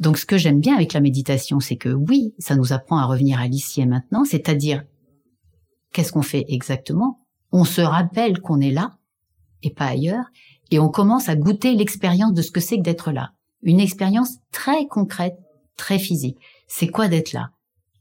[0.00, 3.04] Donc ce que j'aime bien avec la méditation, c'est que oui, ça nous apprend à
[3.04, 4.82] revenir à l'ici et maintenant, c'est-à-dire
[5.92, 7.20] Qu'est-ce qu'on fait exactement?
[7.52, 8.96] On se rappelle qu'on est là
[9.62, 10.24] et pas ailleurs,
[10.70, 13.32] et on commence à goûter l'expérience de ce que c'est que d'être là.
[13.62, 15.36] Une expérience très concrète,
[15.76, 16.38] très physique.
[16.66, 17.50] C'est quoi d'être là?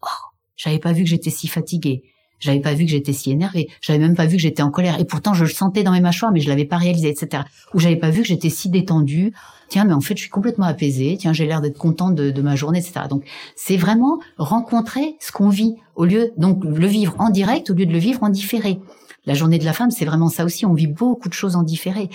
[0.01, 2.03] Oh, j'avais pas vu que j'étais si fatiguée.
[2.39, 3.69] J'avais pas vu que j'étais si énervée.
[3.81, 4.99] J'avais même pas vu que j'étais en colère.
[4.99, 7.43] Et pourtant, je le sentais dans mes mâchoires, mais je l'avais pas réalisé, etc.
[7.75, 9.31] Ou j'avais pas vu que j'étais si détendue.
[9.71, 11.15] Tiens, mais en fait, je suis complètement apaisée.
[11.17, 13.05] Tiens, j'ai l'air d'être contente de, de, ma journée, etc.
[13.09, 13.23] Donc,
[13.55, 17.85] c'est vraiment rencontrer ce qu'on vit au lieu, donc, le vivre en direct au lieu
[17.85, 18.81] de le vivre en différé.
[19.25, 20.65] La journée de la femme, c'est vraiment ça aussi.
[20.65, 22.09] On vit beaucoup de choses en différé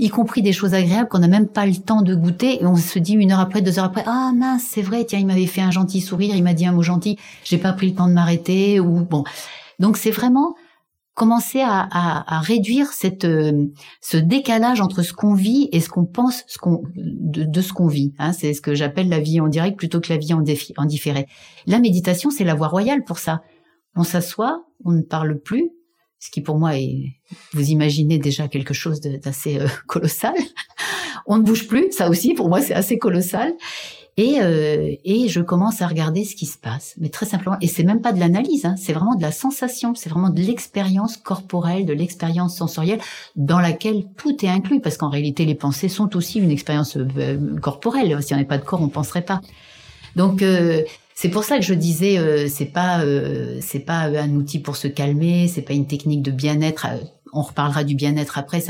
[0.00, 2.76] y compris des choses agréables qu'on n'a même pas le temps de goûter et on
[2.76, 5.46] se dit une heure après, deux heures après, ah mince, c'est vrai, tiens, il m'avait
[5.46, 8.06] fait un gentil sourire, il m'a dit un mot gentil, j'ai pas pris le temps
[8.06, 9.24] de m'arrêter ou bon.
[9.80, 10.54] Donc c'est vraiment
[11.18, 13.66] commencer à, à, à réduire cette, euh,
[14.00, 17.88] ce décalage entre ce qu'on vit et ce qu'on pense ce qu'on, de, ce qu'on
[17.88, 18.14] vit.
[18.18, 20.72] Hein, c'est ce que j'appelle la vie en direct plutôt que la vie en, défi,
[20.76, 21.26] en différé.
[21.66, 23.42] La méditation, c'est la voie royale pour ça.
[23.96, 25.70] On s'assoit, on ne parle plus,
[26.20, 27.16] ce qui pour moi est,
[27.52, 30.34] vous imaginez déjà quelque chose d'assez euh, colossal.
[31.26, 33.52] on ne bouge plus, ça aussi pour moi c'est assez colossal.
[34.18, 37.56] Et, euh, et je commence à regarder ce qui se passe, mais très simplement.
[37.62, 40.42] Et c'est même pas de l'analyse, hein, c'est vraiment de la sensation, c'est vraiment de
[40.42, 43.00] l'expérience corporelle, de l'expérience sensorielle,
[43.36, 47.56] dans laquelle tout est inclus, parce qu'en réalité les pensées sont aussi une expérience euh,
[47.62, 48.20] corporelle.
[48.22, 49.40] Si on n'est pas de corps, on penserait pas.
[50.16, 50.82] Donc euh,
[51.20, 54.76] c'est pour ça que je disais, euh, c'est pas euh, c'est pas un outil pour
[54.76, 56.86] se calmer, c'est pas une technique de bien-être.
[56.86, 56.96] Euh,
[57.32, 58.60] on reparlera du bien-être après,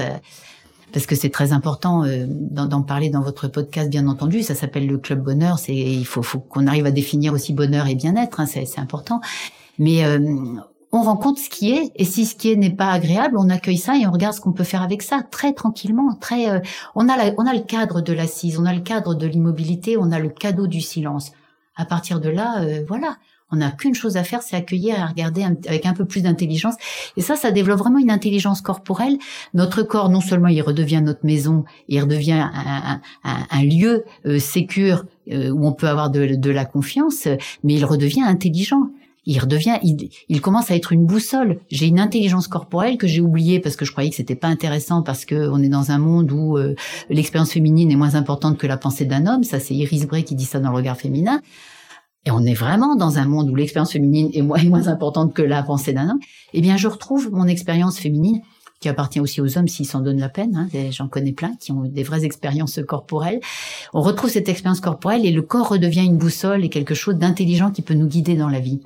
[0.93, 4.43] parce que c'est très important d'en parler dans votre podcast, bien entendu.
[4.43, 5.59] Ça s'appelle le club bonheur.
[5.59, 8.41] C'est il faut, faut qu'on arrive à définir aussi bonheur et bien-être.
[8.41, 9.21] Hein, c'est important.
[9.79, 10.03] Mais
[10.91, 13.79] on rencontre ce qui est, et si ce qui est n'est pas agréable, on accueille
[13.79, 16.63] ça et on regarde ce qu'on peut faire avec ça, très tranquillement, très.
[16.95, 20.11] on a on a le cadre de l'assise, on a le cadre de l'immobilité, on
[20.11, 21.33] a le cadeau du silence
[21.79, 23.17] à partir de là, euh, voilà,
[23.51, 26.75] on n'a qu'une chose à faire, c'est accueillir et regarder avec un peu plus d'intelligence.
[27.17, 29.17] Et ça, ça développe vraiment une intelligence corporelle.
[29.55, 32.45] Notre corps, non seulement il redevient notre maison, il redevient
[33.25, 34.39] un, lieu euh,
[35.31, 37.27] euh, où on peut avoir de, de, la confiance,
[37.65, 38.91] mais il redevient intelligent.
[39.25, 41.59] Il redevient, il, il commence à être une boussole.
[41.71, 45.03] J'ai une intelligence corporelle que j'ai oubliée parce que je croyais que c'était pas intéressant
[45.03, 46.75] parce que on est dans un monde où euh,
[47.11, 49.45] l'expérience féminine est moins importante que la pensée d'un homme.
[49.45, 51.43] Ça, c'est Iris Bray qui dit ça dans le regard féminin.
[52.25, 55.43] Et on est vraiment dans un monde où l'expérience féminine est moins, moins importante que
[55.43, 56.21] la pensée d'un homme.
[56.53, 58.41] Eh bien, je retrouve mon expérience féminine
[58.81, 60.57] qui appartient aussi aux hommes s'ils s'en donnent la peine.
[60.57, 60.91] Hein.
[60.91, 63.41] J'en connais plein qui ont des vraies expériences corporelles.
[63.93, 67.71] On retrouve cette expérience corporelle et le corps redevient une boussole et quelque chose d'intelligent
[67.71, 68.81] qui peut nous guider dans la vie.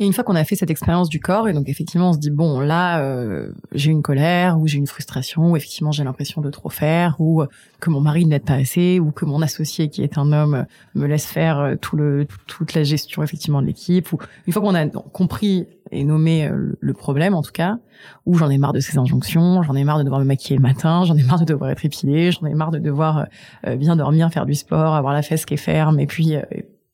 [0.00, 2.18] Et une fois qu'on a fait cette expérience du corps, et donc effectivement on se
[2.18, 6.40] dit bon là euh, j'ai une colère ou j'ai une frustration ou effectivement j'ai l'impression
[6.40, 7.42] de trop faire ou
[7.80, 10.66] que mon mari ne m'aide pas assez ou que mon associé qui est un homme
[10.94, 14.62] me laisse faire euh, tout le toute la gestion effectivement de l'équipe ou une fois
[14.62, 17.78] qu'on a compris et nommer le problème en tout cas,
[18.26, 20.62] où j'en ai marre de ces injonctions, j'en ai marre de devoir me maquiller le
[20.62, 23.26] matin, j'en ai marre de devoir être épilée, j'en ai marre de devoir
[23.64, 26.34] bien dormir, faire du sport, avoir la fesse qui est ferme et puis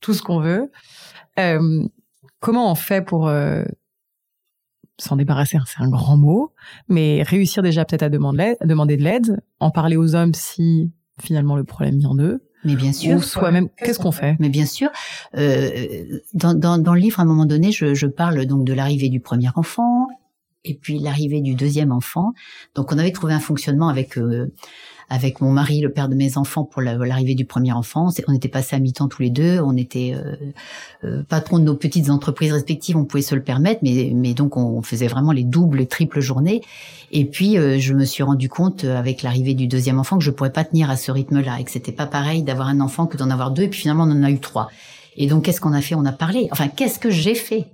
[0.01, 0.71] tout ce qu'on veut.
[2.45, 3.33] Comment on fait pour
[4.99, 6.53] s'en débarrasser, c'est un grand mot,
[6.89, 11.57] mais réussir déjà peut-être à demander, demander de l'aide, en parler aux hommes si finalement
[11.57, 12.45] le problème vient d'eux.
[12.65, 13.17] Mais bien sûr.
[13.17, 14.37] Ou soi-même, qu'est-ce qu'on fait?
[14.39, 14.91] Mais bien sûr.
[15.37, 18.73] Euh, dans, dans, dans, le livre, à un moment donné, je, je parle donc de
[18.73, 20.09] l'arrivée du premier enfant
[20.65, 22.33] et puis l'arrivée du deuxième enfant.
[22.75, 24.53] Donc on avait trouvé un fonctionnement avec euh,
[25.09, 28.09] avec mon mari, le père de mes enfants, pour l'arrivée du premier enfant.
[28.27, 29.61] On était passés à mi-temps tous les deux.
[29.61, 30.35] On était euh,
[31.05, 32.97] euh, patrons de nos petites entreprises respectives.
[32.97, 36.21] On pouvait se le permettre, mais, mais donc on faisait vraiment les doubles, les triples
[36.21, 36.63] journées.
[37.13, 40.31] Et puis euh, je me suis rendu compte avec l'arrivée du deuxième enfant que je
[40.31, 43.17] pourrais pas tenir à ce rythme-là et que c'était pas pareil d'avoir un enfant que
[43.17, 43.63] d'en avoir deux.
[43.63, 44.71] Et puis finalement on en a eu trois.
[45.17, 45.95] Et donc qu'est-ce qu'on a fait?
[45.95, 46.49] On a parlé.
[46.51, 47.67] Enfin qu'est-ce que j'ai fait?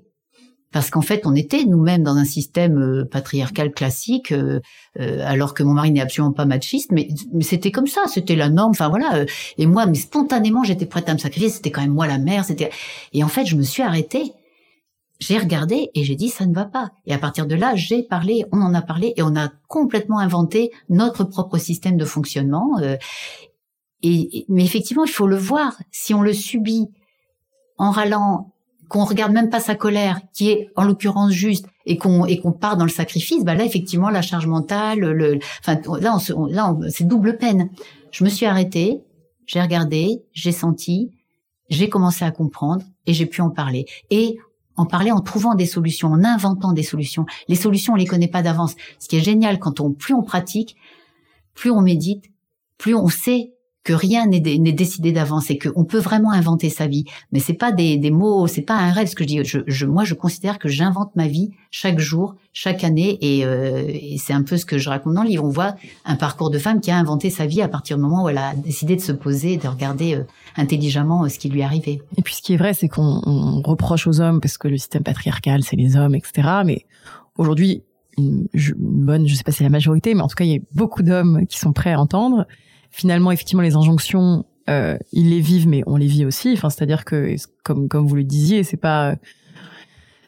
[0.73, 4.61] Parce qu'en fait, on était nous-mêmes dans un système euh, patriarcal classique, euh,
[5.01, 7.09] euh, alors que mon mari n'est absolument pas machiste, mais,
[7.41, 8.71] c'était comme ça, c'était la norme.
[8.71, 9.25] Enfin voilà.
[9.59, 11.49] et moi, mais spontanément, j'étais prête à me sacrifier.
[11.49, 12.45] C'était quand même moi la mère.
[12.45, 12.71] C'était.
[13.13, 14.33] Et en fait, je me suis arrêtée.
[15.19, 16.93] J'ai regardé et j'ai dit ça ne va pas.
[17.05, 20.19] Et à partir de là, j'ai parlé, on en a parlé et on a complètement
[20.19, 22.79] inventé notre propre système de fonctionnement.
[24.03, 25.77] et mais effectivement, il faut le voir.
[25.91, 26.89] Si on le subit
[27.77, 28.50] en râlant
[28.91, 32.51] qu'on regarde même pas sa colère, qui est en l'occurrence juste, et qu'on et qu'on
[32.51, 36.77] part dans le sacrifice, bah là effectivement la charge mentale, le, enfin là on, là
[36.89, 37.71] c'est double peine.
[38.11, 39.01] Je me suis arrêtée,
[39.47, 41.13] j'ai regardé, j'ai senti,
[41.69, 43.87] j'ai commencé à comprendre et j'ai pu en parler.
[44.11, 44.39] Et
[44.77, 47.27] en parler en trouvant des solutions, en inventant des solutions.
[47.47, 48.75] Les solutions on les connaît pas d'avance.
[48.99, 50.75] Ce qui est génial quand on plus on pratique,
[51.55, 52.25] plus on médite,
[52.77, 57.05] plus on sait que rien n'est décidé d'avance et qu'on peut vraiment inventer sa vie.
[57.33, 59.09] Mais c'est pas des, des mots, c'est pas un rêve.
[59.09, 63.17] Ce que je dis, moi, je considère que j'invente ma vie chaque jour, chaque année,
[63.23, 65.45] et, euh, et c'est un peu ce que je raconte dans le livre.
[65.45, 68.25] On voit un parcours de femme qui a inventé sa vie à partir du moment
[68.25, 70.25] où elle a décidé de se poser, de regarder euh,
[70.57, 72.03] intelligemment euh, ce qui lui arrivait.
[72.19, 75.05] Et puis, ce qui est vrai, c'est qu'on reproche aux hommes parce que le système
[75.05, 76.49] patriarcal, c'est les hommes, etc.
[76.67, 76.85] Mais
[77.39, 77.83] aujourd'hui,
[78.19, 80.53] une, une bonne, je sais pas si c'est la majorité, mais en tout cas, il
[80.53, 82.47] y a beaucoup d'hommes qui sont prêts à entendre
[82.91, 86.53] finalement, effectivement, les injonctions, euh, ils les vivent, mais on les vit aussi.
[86.53, 89.15] Enfin, c'est-à-dire que, comme comme vous le disiez, c'est pas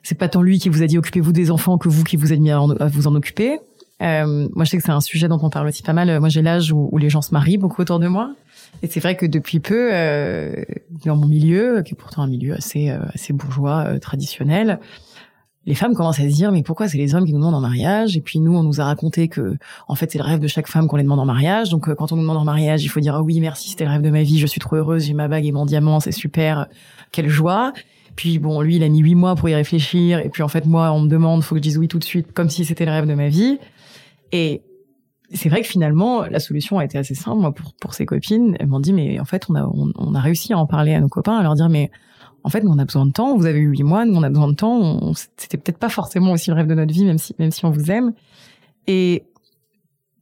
[0.02, 2.32] c'est pas tant lui qui vous a dit occupez-vous des enfants que vous qui vous
[2.32, 3.58] êtes mis à, vous en occuper.
[4.02, 6.18] Euh, moi, je sais que c'est un sujet dont on parle aussi pas mal.
[6.18, 8.34] Moi, j'ai l'âge où, les gens se marient beaucoup autour de moi.
[8.82, 10.64] Et c'est vrai que depuis peu, euh,
[11.04, 14.80] dans mon milieu, qui est pourtant un milieu assez, euh, assez bourgeois, euh, traditionnel,
[15.64, 17.60] les femmes commencent à se dire mais pourquoi c'est les hommes qui nous demandent en
[17.60, 18.16] mariage?
[18.16, 20.66] Et puis nous on nous a raconté que en fait c'est le rêve de chaque
[20.66, 21.70] femme qu'on les demande en mariage.
[21.70, 23.84] Donc euh, quand on nous demande en mariage il faut dire ah oui merci c'était
[23.84, 26.00] le rêve de ma vie je suis trop heureuse j'ai ma bague et mon diamant
[26.00, 26.66] c'est super
[27.12, 27.72] quelle joie.
[28.16, 30.18] Puis bon lui il a mis huit mois pour y réfléchir.
[30.18, 32.04] Et puis en fait moi on me demande faut que je dise oui tout de
[32.04, 33.58] suite comme si c'était le rêve de ma vie.
[34.32, 34.62] Et
[35.32, 37.40] c'est vrai que finalement la solution a été assez simple.
[37.40, 40.20] Moi pour pour ses copines elles m'ont dit mais en fait on a on a
[40.20, 41.90] réussi à en parler à nos copains à leur dire mais
[42.44, 43.36] en fait, nous, on a besoin de temps.
[43.36, 45.12] Vous avez eu huit mois, on a besoin de temps.
[45.36, 47.70] C'était peut-être pas forcément aussi le rêve de notre vie, même si, même si on
[47.70, 48.12] vous aime.
[48.86, 49.24] Et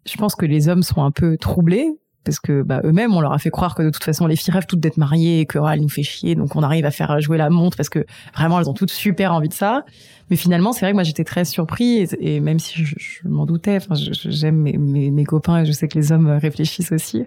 [0.07, 1.89] je pense que les hommes sont un peu troublés
[2.25, 4.53] parce que bah, eux-mêmes, on leur a fait croire que de toute façon, les filles
[4.53, 6.91] rêvent toutes d'être mariées et que ah, elle nous fait chier, donc on arrive à
[6.91, 8.05] faire jouer la montre parce que
[8.35, 9.85] vraiment, elles ont toutes super envie de ça.
[10.29, 13.77] Mais finalement, c'est vrai que moi, j'étais très surprise et, même si je, m'en doutais,
[13.77, 17.25] enfin, j'aime mes, mes, copains et je sais que les hommes réfléchissent aussi,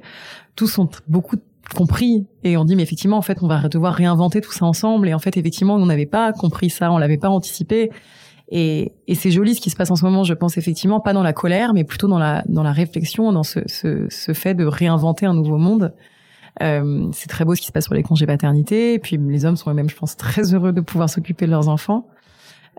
[0.55, 1.37] tous sont beaucoup
[1.75, 5.07] compris et on dit mais effectivement en fait on va devoir réinventer tout ça ensemble.
[5.07, 7.91] Et en fait effectivement on n'avait pas compris ça on l'avait pas anticipé.
[8.49, 11.13] Et, et c'est joli ce qui se passe en ce moment je pense effectivement pas
[11.13, 14.53] dans la colère mais plutôt dans la dans la réflexion dans ce ce, ce fait
[14.53, 15.93] de réinventer un nouveau monde.
[16.61, 18.93] Euh, c'est très beau ce qui se passe sur les congés paternité.
[18.93, 21.69] Et puis les hommes sont eux-mêmes je pense très heureux de pouvoir s'occuper de leurs
[21.69, 22.07] enfants.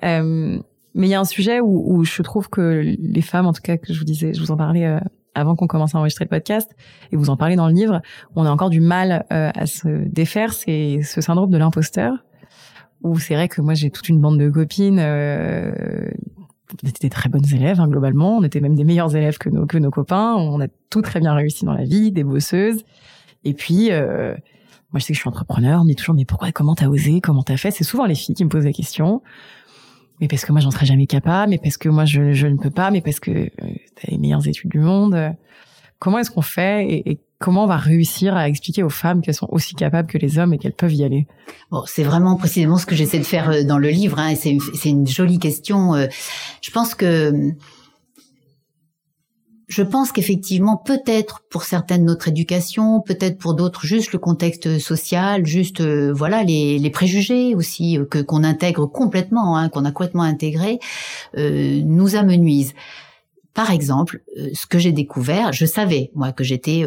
[0.05, 0.59] Euh,
[0.94, 3.62] mais il y a un sujet où, où, je trouve que les femmes en tout
[3.62, 5.01] cas que je vous disais je vous en parlais euh,
[5.35, 6.70] avant qu'on commence à enregistrer le podcast,
[7.12, 8.01] et vous en parlez dans le livre,
[8.37, 12.25] on a encore du mal euh, à se défaire, c'est ce syndrome de l'imposteur,
[13.03, 16.11] où c'est vrai que moi j'ai toute une bande de copines, euh,
[16.83, 19.49] on était des très bonnes élèves hein, globalement, on était même des meilleurs élèves que
[19.49, 22.85] nos, que nos copains, on a tout très bien réussi dans la vie, des bosseuses,
[23.44, 23.90] et puis...
[23.90, 24.35] Euh,
[24.92, 26.87] moi, je sais que je suis entrepreneur, on me dit toujours, mais pourquoi, comment t'as
[26.87, 27.73] osé, comment t'as fait?
[27.73, 29.23] C'est souvent les filles qui me posent la question
[30.20, 32.57] mais parce que moi j'en serais jamais capable, mais parce que moi je, je ne
[32.57, 35.35] peux pas, mais parce que euh, t'as les meilleures études du monde.
[35.98, 39.48] Comment est-ce qu'on fait et, comment on va réussir à expliquer aux femmes qu'elles sont
[39.50, 41.27] aussi capables que les hommes et qu'elles peuvent y aller?
[41.70, 44.18] Bon, c'est vraiment précisément ce que j'essaie de faire euh, dans le livre.
[44.18, 45.94] Hein, c'est une, une, jolie question.
[45.94, 46.07] Euh.
[46.62, 47.53] Je pense que
[49.66, 55.46] je pense qu'effectivement, peut-être pour certaines notre éducation, peut-être pour d'autres juste le contexte social,
[55.46, 59.90] juste euh, voilà les, les, préjugés aussi euh, que qu'on intègre complètement, hein, qu'on a
[59.90, 60.79] complètement intégré,
[61.38, 62.74] euh, nous amenuisent.
[63.55, 66.85] Par exemple, euh, ce que j'ai découvert, je savais moi que j'étais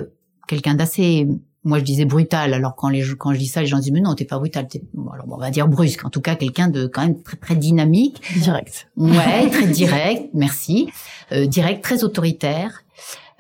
[0.48, 1.28] quelqu'un d'assez
[1.68, 2.54] moi je disais brutal.
[2.54, 4.68] Alors quand les quand je dis ça les gens disent mais non t'es pas brutal.
[4.68, 4.82] T'es
[5.14, 6.06] alors on va dire brusque.
[6.06, 8.22] En tout cas quelqu'un de quand même très très dynamique.
[8.38, 8.90] Direct.
[8.96, 10.30] Ouais très direct.
[10.34, 10.90] Merci.
[11.32, 12.84] Euh, direct très autoritaire.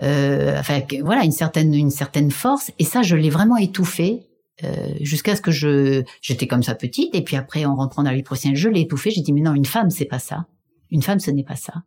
[0.03, 2.71] Euh, enfin voilà une certaine une certaine force.
[2.79, 4.27] Et ça je l'ai vraiment étouffé
[4.63, 7.15] euh, jusqu'à ce que je j'étais comme ça petite.
[7.15, 9.09] Et puis après en rentrant dans la vie professionnelle je l'ai étouffé.
[9.09, 10.45] J'ai dit mais non une femme c'est pas ça.
[10.91, 11.83] Une femme ce n'est pas ça.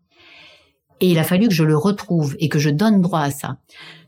[1.03, 3.57] Et il a fallu que je le retrouve et que je donne droit à ça.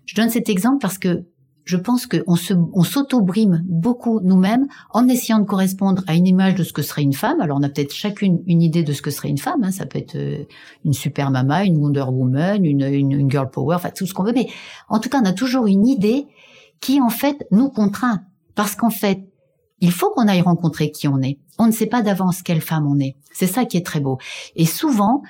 [0.05, 1.25] Je donne cet exemple parce que
[1.65, 6.55] je pense qu'on se, on s'auto-brime beaucoup nous-mêmes en essayant de correspondre à une image
[6.55, 7.41] de ce que serait une femme.
[7.41, 9.63] Alors on a peut-être chacune une idée de ce que serait une femme.
[9.63, 9.71] Hein.
[9.71, 10.45] Ça peut être euh,
[10.85, 14.33] une super mama, une Wonder Woman, une, une, girl power, enfin tout ce qu'on veut.
[14.35, 14.49] Mais
[14.89, 16.27] en tout cas, on a toujours une idée
[16.81, 18.23] qui en fait nous contraint.
[18.55, 19.25] Parce qu'en fait,
[19.81, 21.39] il faut qu'on aille rencontrer qui on est.
[21.59, 23.17] On ne sait pas d'avance quelle femme on est.
[23.33, 24.19] C'est ça qui est très beau.
[24.57, 25.23] Et souvent,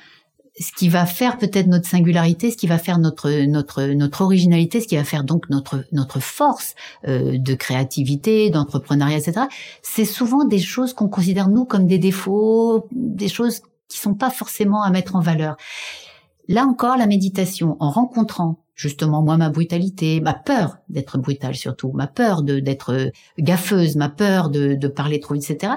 [0.58, 4.80] ce qui va faire peut-être notre singularité, ce qui va faire notre notre notre originalité,
[4.80, 6.74] ce qui va faire donc notre notre force
[7.08, 9.46] euh, de créativité, d'entrepreneuriat, etc.
[9.82, 14.30] C'est souvent des choses qu'on considère nous comme des défauts, des choses qui sont pas
[14.30, 15.56] forcément à mettre en valeur.
[16.48, 21.92] Là encore, la méditation, en rencontrant justement moi ma brutalité, ma peur d'être brutale surtout,
[21.92, 25.74] ma peur de d'être gaffeuse, ma peur de, de parler trop vite, etc.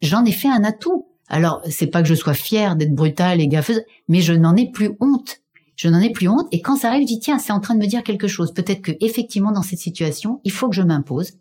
[0.00, 3.46] J'en ai fait un atout alors, c'est pas que je sois fière d'être brutale et
[3.46, 5.38] gaffeuse, mais je n'en ai plus honte.
[5.76, 6.48] Je n'en ai plus honte.
[6.50, 8.52] Et quand ça arrive, je dis, tiens, c'est en train de me dire quelque chose.
[8.52, 11.32] Peut-être que, effectivement, dans cette situation, il faut que je m'impose.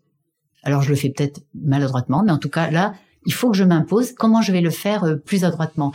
[0.64, 2.94] Alors, je le fais peut-être maladroitement, mais en tout cas, là,
[3.26, 4.14] il faut que je m'impose.
[4.14, 5.92] Comment je vais le faire euh, plus adroitement?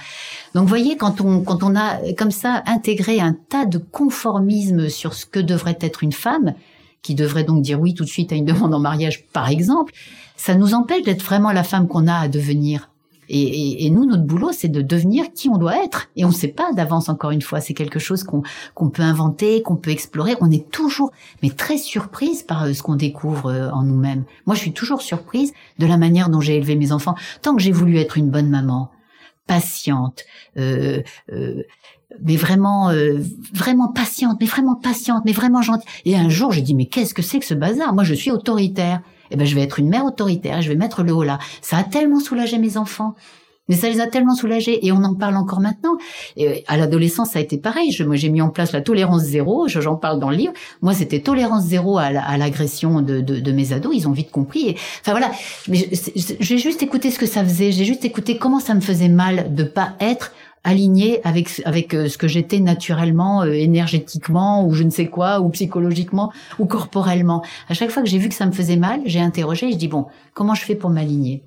[0.54, 4.88] Donc, voyez, quand on, quand on a euh, comme ça intégré un tas de conformisme
[4.88, 6.54] sur ce que devrait être une femme,
[7.02, 9.92] qui devrait donc dire oui tout de suite à une demande en mariage, par exemple,
[10.36, 12.90] ça nous empêche d'être vraiment la femme qu'on a à devenir.
[13.28, 16.08] Et, nous, notre boulot, c'est de devenir qui on doit être.
[16.16, 17.60] Et on ne sait pas d'avance, encore une fois.
[17.60, 18.42] C'est quelque chose qu'on
[18.74, 20.34] qu'on peut inventer, qu'on peut explorer.
[20.40, 24.24] On est toujours, mais très surprise par euh, ce qu'on découvre euh, en nous-mêmes.
[24.46, 27.14] Moi, je suis toujours surprise de la manière dont j'ai élevé mes enfants.
[27.42, 28.90] Tant que j'ai voulu être une bonne maman,
[29.46, 30.24] patiente,
[30.56, 31.62] euh, euh,
[32.22, 33.18] mais vraiment, euh,
[33.52, 35.88] vraiment patiente, mais vraiment patiente, mais vraiment gentille.
[36.04, 37.92] Et un jour, j'ai dit, mais qu'est-ce que c'est que ce bazar?
[37.92, 41.02] Moi, je suis autoritaire eh ben je vais être une mère autoritaire, je vais mettre
[41.02, 41.38] le haut là.
[41.62, 43.14] Ça a tellement soulagé mes enfants.
[43.68, 45.96] Mais ça les a tellement soulagés et on en parle encore maintenant.
[46.38, 47.92] Euh, à l'adolescence, ça a été pareil.
[47.92, 49.68] Je, moi, j'ai mis en place la tolérance zéro.
[49.68, 50.52] J'en parle dans le livre.
[50.82, 53.94] Moi, c'était tolérance zéro à, l'agression de, mes ados.
[53.96, 54.68] Ils ont vite compris.
[54.68, 55.30] Et, enfin voilà.
[55.70, 57.72] J'ai juste écouté ce que ça faisait.
[57.72, 60.32] J'ai juste écouté comment ça me faisait mal de pas être
[60.64, 65.40] aligné avec avec euh, ce que j'étais naturellement, euh, énergétiquement ou je ne sais quoi,
[65.40, 67.44] ou psychologiquement ou corporellement.
[67.68, 69.68] À chaque fois que j'ai vu que ça me faisait mal, j'ai interrogé.
[69.68, 71.42] Et je dis bon, comment je fais pour m'aligner?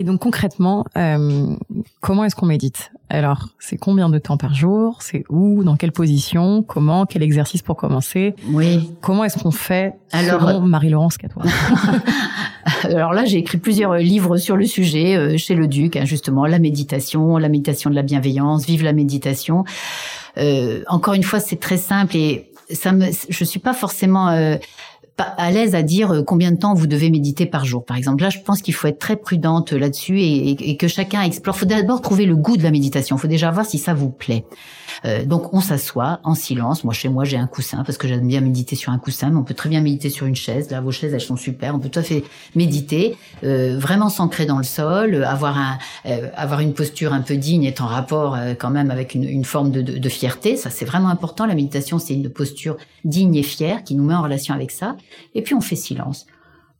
[0.00, 1.54] Et donc concrètement, euh,
[2.00, 2.90] comment est-ce qu'on médite?
[3.08, 4.98] Alors, c'est combien de temps par jour?
[5.02, 5.62] C'est où?
[5.62, 6.64] Dans quelle position?
[6.64, 7.06] Comment?
[7.06, 8.34] Quel exercice pour commencer?
[8.48, 8.90] Oui.
[9.00, 11.44] Comment est-ce qu'on fait Alors, selon Marie-Laurence Catois
[12.84, 16.46] Alors là, j'ai écrit plusieurs livres sur le sujet euh, chez le Duc, hein, justement,
[16.46, 19.64] la méditation, la méditation de la bienveillance, vive la méditation.
[20.38, 24.56] Euh, encore une fois, c'est très simple et ça me, je suis pas forcément euh,
[25.16, 27.84] pas à l'aise à dire euh, combien de temps vous devez méditer par jour.
[27.84, 31.56] Par exemple, là, je pense qu'il faut être très prudente là-dessus et, que chacun explore.
[31.56, 33.16] Faut d'abord trouver le goût de la méditation.
[33.16, 34.44] Il faut déjà voir si ça vous plaît.
[35.04, 36.84] Euh, donc, on s'assoit en silence.
[36.84, 39.36] Moi, chez moi, j'ai un coussin parce que j'aime bien méditer sur un coussin, mais
[39.36, 40.70] on peut très bien méditer sur une chaise.
[40.70, 41.74] Là, vos chaises, elles sont super.
[41.74, 45.78] On peut tout à fait méditer, euh, vraiment s'ancrer dans le sol, avoir un,
[46.36, 49.70] avoir une posture un peu digne, être en rapport quand même avec une, une forme
[49.70, 50.56] de, de, de fierté.
[50.56, 51.46] Ça, c'est vraiment important.
[51.46, 54.96] La méditation, c'est une posture digne et fière qui nous met en relation avec ça.
[55.34, 56.26] Et puis on fait silence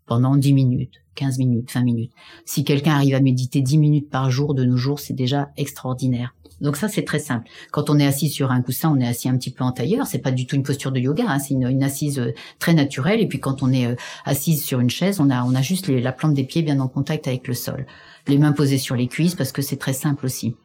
[0.06, 2.12] pendant 10 minutes, 15 minutes, 20 minutes.
[2.44, 6.34] Si quelqu'un arrive à méditer 10 minutes par jour de nos jours, c'est déjà extraordinaire.
[6.64, 7.46] Donc ça, c'est très simple.
[7.70, 10.06] Quand on est assis sur un coussin, on est assis un petit peu en tailleur.
[10.06, 11.38] C'est pas du tout une posture de yoga, hein.
[11.38, 13.20] c'est une, assise euh, très naturelle.
[13.20, 15.88] Et puis quand on est euh, assise sur une chaise, on a, on a juste
[15.88, 17.86] la plante des pieds bien en contact avec le sol.
[18.26, 20.56] Les mains posées sur les cuisses parce que c'est très simple aussi.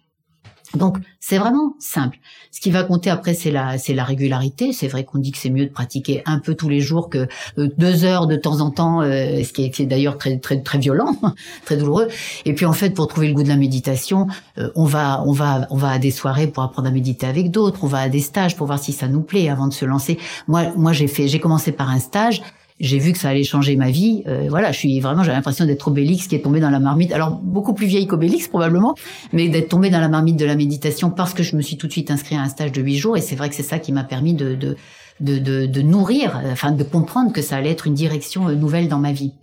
[0.75, 2.19] Donc c'est vraiment simple.
[2.51, 4.71] Ce qui va compter après c'est la c'est la régularité.
[4.71, 7.27] C'est vrai qu'on dit que c'est mieux de pratiquer un peu tous les jours que
[7.57, 10.77] euh, deux heures de temps en temps, euh, ce qui est, d'ailleurs très très très
[10.77, 11.15] violent,
[11.65, 12.07] très douloureux.
[12.45, 14.27] Et puis en fait pour trouver le goût de la méditation,
[14.57, 17.51] euh, on va on va on va à des soirées pour apprendre à méditer avec
[17.51, 17.83] d'autres.
[17.83, 20.19] On va à des stages pour voir si ça nous plaît avant de se lancer.
[20.47, 22.41] Moi moi j'ai fait j'ai commencé par un stage
[22.79, 24.23] j'ai vu que ça allait changer ma vie.
[24.27, 27.11] Euh, voilà, je suis vraiment, j'ai l'impression d'être Obélix qui est tombé dans la marmite.
[27.11, 28.95] Alors beaucoup plus vieille qu'Obélix probablement,
[29.33, 31.87] mais d'être tombé dans la marmite de la méditation parce que je me suis tout
[31.87, 33.17] de suite inscrit à un stage de huit jours.
[33.17, 34.77] Et c'est vrai que c'est ça qui m'a permis de, de
[35.19, 38.87] de, de, de, nourrir, enfin de comprendre que ça allait être une direction euh, nouvelle
[38.87, 39.33] dans ma vie.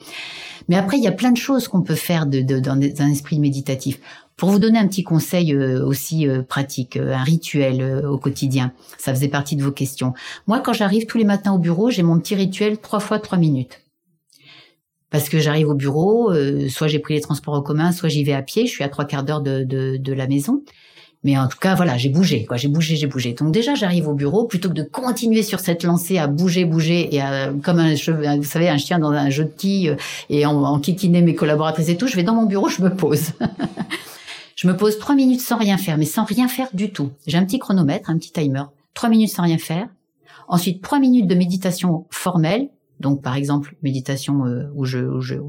[0.68, 3.10] Mais après, il y a plein de choses qu'on peut faire de, de, dans un
[3.10, 4.00] esprit méditatif.
[4.36, 8.72] Pour vous donner un petit conseil euh, aussi euh, pratique, euh, un rituel au quotidien,
[8.98, 10.12] ça faisait partie de vos questions.
[10.46, 13.38] Moi, quand j'arrive tous les matins au bureau, j'ai mon petit rituel trois fois trois
[13.38, 13.80] minutes.
[15.08, 16.34] Parce que j'arrive au bureau,
[16.68, 18.66] soit j'ai pris les transports en commun, soit j'y vais à pied.
[18.66, 20.62] Je suis à trois quarts d'heure de, de, de, la maison.
[21.22, 22.56] Mais en tout cas, voilà, j'ai bougé, quoi.
[22.56, 23.32] J'ai bougé, j'ai bougé.
[23.32, 27.14] Donc déjà, j'arrive au bureau, plutôt que de continuer sur cette lancée à bouger, bouger,
[27.14, 29.96] et à, comme un, vous savez, un chien dans un jeu de quilles,
[30.28, 33.30] et en, en mes collaboratrices et tout, je vais dans mon bureau, je me pose.
[34.56, 37.12] Je me pose trois minutes sans rien faire, mais sans rien faire du tout.
[37.26, 38.62] J'ai un petit chronomètre, un petit timer.
[38.94, 39.86] Trois minutes sans rien faire.
[40.48, 42.70] Ensuite, trois minutes de méditation formelle.
[42.98, 44.98] Donc, par exemple, méditation euh, où, je,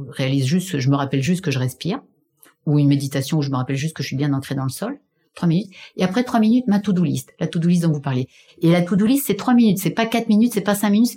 [0.10, 2.02] réalise juste, je me rappelle juste que je respire.
[2.66, 4.70] Ou une méditation où je me rappelle juste que je suis bien ancré dans le
[4.70, 5.00] sol.
[5.36, 5.72] Trois minutes.
[5.96, 7.32] Et après trois minutes, ma to-do list.
[7.40, 8.28] La to-do list dont vous parlez.
[8.62, 9.78] Et la to-do list, c'est trois minutes.
[9.78, 11.16] C'est pas quatre minutes, c'est pas cinq minutes,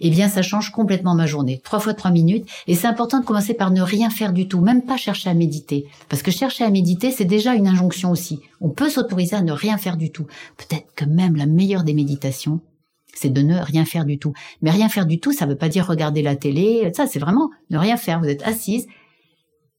[0.00, 1.60] eh bien, ça change complètement ma journée.
[1.62, 2.48] Trois fois trois minutes.
[2.66, 5.34] Et c'est important de commencer par ne rien faire du tout, même pas chercher à
[5.34, 5.86] méditer.
[6.08, 8.40] Parce que chercher à méditer, c'est déjà une injonction aussi.
[8.60, 10.26] On peut s'autoriser à ne rien faire du tout.
[10.56, 12.60] Peut-être que même la meilleure des méditations,
[13.14, 14.32] c'est de ne rien faire du tout.
[14.62, 16.90] Mais rien faire du tout, ça veut pas dire regarder la télé.
[16.94, 18.18] Ça, c'est vraiment ne rien faire.
[18.18, 18.86] Vous êtes assise.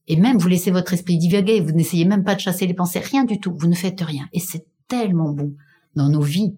[0.08, 1.60] Et même, vous laissez votre esprit divaguer.
[1.60, 3.00] Vous n'essayez même pas de chasser les pensées.
[3.00, 3.54] Rien du tout.
[3.54, 4.26] Vous ne faites rien.
[4.32, 5.52] Et c'est tellement bon
[5.94, 6.56] dans nos vies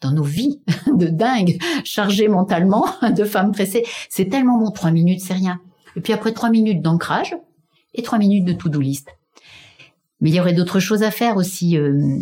[0.00, 0.60] dans nos vies
[0.94, 2.86] de dingue, chargées mentalement,
[3.16, 3.84] de femmes pressées.
[4.10, 5.60] C'est tellement bon, trois minutes, c'est rien.
[5.96, 7.36] Et puis après trois minutes d'ancrage
[7.94, 9.08] et trois minutes de to-do list.
[10.20, 11.76] Mais il y aurait d'autres choses à faire aussi.
[11.76, 12.18] Euh.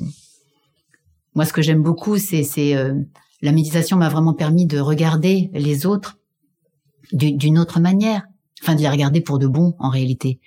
[1.34, 2.44] moi, ce que j'aime beaucoup, c'est,
[2.76, 2.94] euh,
[3.42, 6.18] la méditation m'a vraiment permis de regarder les autres
[7.12, 8.22] d'une autre manière.
[8.62, 10.40] Enfin, de les regarder pour de bon, en réalité.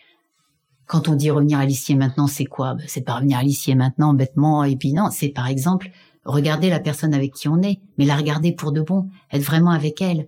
[0.87, 2.73] Quand on dit revenir à l'ici et maintenant, c'est quoi?
[2.73, 5.91] Ben, C'est pas revenir à l'ici et maintenant, bêtement, et puis non, c'est par exemple
[6.25, 9.71] regarder la personne avec qui on est, mais la regarder pour de bon, être vraiment
[9.71, 10.27] avec elle.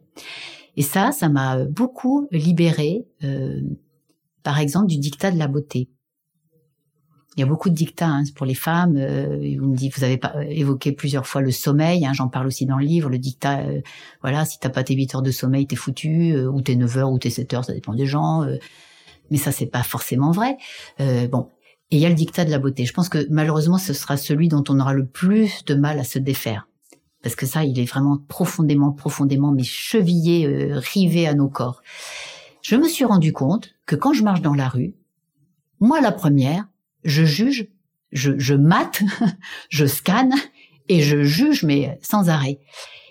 [0.78, 3.62] Et ça, ça m'a beaucoup libéré, euh,
[4.44, 5.90] par exemple, du dictat de la beauté.
[7.38, 8.98] Il y a beaucoup de dictats hein, pour les femmes.
[8.98, 12.06] Euh, vous me dites, vous avez pas, évoqué plusieurs fois le sommeil.
[12.06, 13.10] Hein, J'en parle aussi dans le livre.
[13.10, 13.82] Le dictat, euh,
[14.22, 16.98] voilà, si t'as pas tes 8 heures de sommeil, t'es foutu, euh, ou t'es 9
[16.98, 18.44] heures, ou t'es 7 heures, ça dépend des gens.
[18.44, 18.58] Euh.
[19.30, 20.58] mais ça, c'est pas forcément vrai.
[21.00, 21.48] bon,
[21.92, 22.86] et il y a le dictat de la beauté.
[22.86, 26.06] Je pense que malheureusement, ce sera celui dont on aura le plus de mal à
[26.06, 26.68] se défaire.
[27.22, 31.82] Parce que ça, il est vraiment profondément, profondément, mais chevillé, euh, rivé à nos corps.
[32.62, 34.96] Je me suis rendu compte que quand je marche dans la rue,
[35.82, 36.66] moi, la première,
[37.04, 37.68] je juge,
[38.12, 39.04] je, je mate,
[39.70, 40.34] je scanne
[40.88, 42.60] et je juge, mais sans arrêt.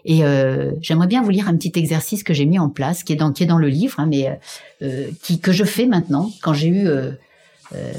[0.07, 3.12] Et euh, j'aimerais bien vous lire un petit exercice que j'ai mis en place, qui
[3.12, 4.35] est dans, qui est dans le livre, hein, mais euh,
[4.83, 6.89] euh qui, que je fais maintenant quand j'ai eu
[7.75, 7.93] euh,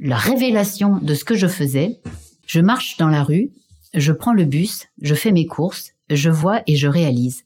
[0.00, 2.00] la révélation de ce que je faisais.
[2.46, 3.50] Je marche dans la rue,
[3.94, 7.44] je prends le bus, je fais mes courses, je vois et je réalise.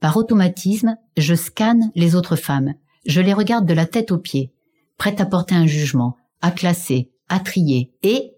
[0.00, 2.74] Par automatisme, je scanne les autres femmes.
[3.06, 4.52] Je les regarde de la tête aux pieds,
[4.96, 8.32] prête à porter un jugement, à classer, à trier, et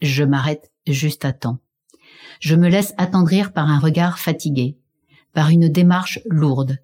[0.00, 1.58] je m'arrête juste à temps.
[2.40, 4.76] Je me laisse attendrir par un regard fatigué,
[5.32, 6.78] par une démarche lourde,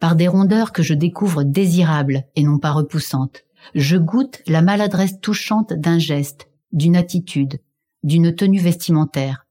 [0.00, 5.20] par des rondeurs que je découvre désirables et non pas repoussantes, je goûte la maladresse
[5.20, 7.60] touchante d'un geste, d'une attitude,
[8.02, 9.46] d'une tenue vestimentaire.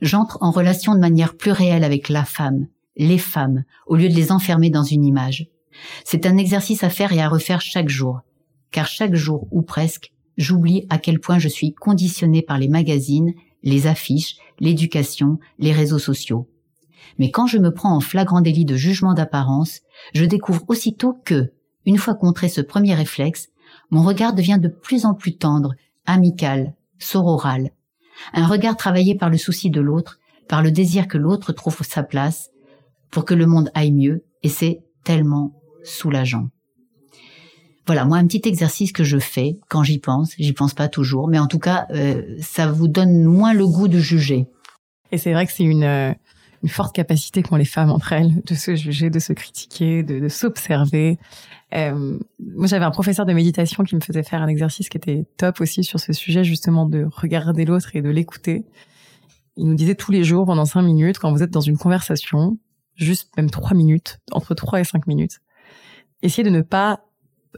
[0.00, 4.14] J'entre en relation de manière plus réelle avec la femme, les femmes, au lieu de
[4.14, 5.48] les enfermer dans une image.
[6.04, 8.20] C'est un exercice à faire et à refaire chaque jour,
[8.70, 13.34] car chaque jour, ou presque, j'oublie à quel point je suis conditionné par les magazines,
[13.62, 16.48] les affiches, l'éducation, les réseaux sociaux.
[17.18, 19.80] Mais quand je me prends en flagrant délit de jugement d'apparence,
[20.14, 21.52] je découvre aussitôt que,
[21.86, 23.48] une fois contré ce premier réflexe,
[23.90, 25.74] mon regard devient de plus en plus tendre,
[26.06, 27.70] amical, sororal.
[28.32, 30.18] Un regard travaillé par le souci de l'autre,
[30.48, 32.50] par le désir que l'autre trouve sa place,
[33.10, 35.54] pour que le monde aille mieux, et c'est tellement
[35.84, 36.48] soulageant.
[37.86, 41.28] Voilà, moi un petit exercice que je fais quand j'y pense, j'y pense pas toujours,
[41.28, 44.46] mais en tout cas, euh, ça vous donne moins le goût de juger.
[45.10, 46.12] Et c'est vrai que c'est une, euh,
[46.62, 50.18] une forte capacité qu'ont les femmes entre elles de se juger, de se critiquer, de,
[50.18, 51.18] de s'observer.
[51.74, 55.24] Euh, moi, j'avais un professeur de méditation qui me faisait faire un exercice qui était
[55.36, 58.66] top aussi sur ce sujet, justement, de regarder l'autre et de l'écouter.
[59.56, 62.58] Il nous disait tous les jours, pendant cinq minutes, quand vous êtes dans une conversation,
[62.94, 65.38] juste même trois minutes, entre trois et cinq minutes,
[66.22, 67.00] essayez de ne pas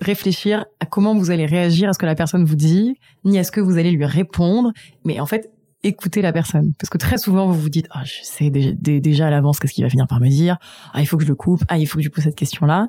[0.00, 2.94] réfléchir à comment vous allez réagir à ce que la personne vous dit,
[3.24, 4.72] ni à ce que vous allez lui répondre,
[5.04, 5.50] mais en fait,
[5.82, 9.30] écouter la personne Parce que très souvent, vous vous dites, ah, je sais déjà, à
[9.30, 10.58] l'avance qu'est-ce qu'il va finir par me dire.
[10.92, 11.62] Ah, il faut que je le coupe.
[11.68, 12.88] Ah, il faut que je pose cette question-là.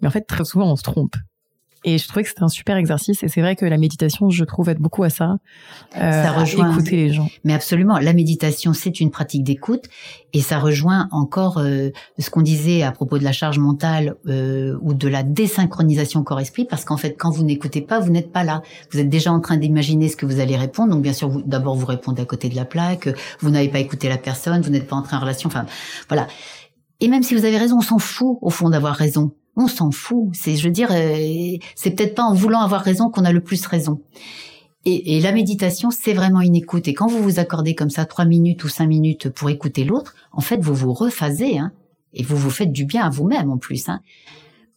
[0.00, 1.16] Mais en fait, très souvent, on se trompe.
[1.84, 3.22] Et je trouvais que c'était un super exercice.
[3.22, 5.36] Et c'est vrai que la méditation, je trouve, aide beaucoup à ça.
[5.96, 7.28] Euh, ça rejoint écouter les gens.
[7.44, 9.86] Mais absolument, la méditation, c'est une pratique d'écoute,
[10.32, 14.78] et ça rejoint encore euh, ce qu'on disait à propos de la charge mentale euh,
[14.80, 18.44] ou de la désynchronisation corps-esprit, parce qu'en fait, quand vous n'écoutez pas, vous n'êtes pas
[18.44, 18.62] là.
[18.92, 20.92] Vous êtes déjà en train d'imaginer ce que vous allez répondre.
[20.92, 23.08] Donc, bien sûr, vous, d'abord, vous répondez à côté de la plaque.
[23.40, 24.60] Vous n'avez pas écouté la personne.
[24.62, 25.48] Vous n'êtes pas entré en relation.
[25.48, 25.66] Enfin,
[26.08, 26.28] voilà.
[27.00, 29.90] Et même si vous avez raison, on s'en fout au fond d'avoir raison on s'en
[29.90, 30.30] fout.
[30.32, 33.42] C'est, je veux dire, euh, c'est peut-être pas en voulant avoir raison qu'on a le
[33.42, 34.00] plus raison.
[34.84, 36.88] Et, la méditation, c'est vraiment une écoute.
[36.88, 40.16] Et quand vous vous accordez comme ça trois minutes ou cinq minutes pour écouter l'autre,
[40.32, 41.70] en fait, vous vous refasez, hein,
[42.14, 43.88] et vous vous faites du bien à vous-même en plus.
[43.88, 44.00] Hein.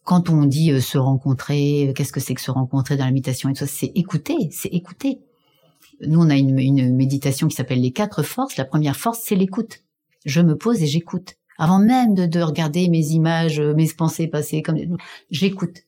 [0.04, 3.10] Quand on dit euh, se rencontrer, euh, qu'est-ce que c'est que se rencontrer dans la
[3.10, 5.18] méditation et c'est écouter, c'est écouter.
[6.06, 8.56] Nous, on a une, une méditation qui s'appelle les quatre forces.
[8.56, 9.80] La première force, c'est l'écoute.
[10.24, 11.34] Je me pose et j'écoute.
[11.58, 14.76] Avant même de, de regarder mes images, euh, mes pensées passées, comme
[15.30, 15.82] j'écoute.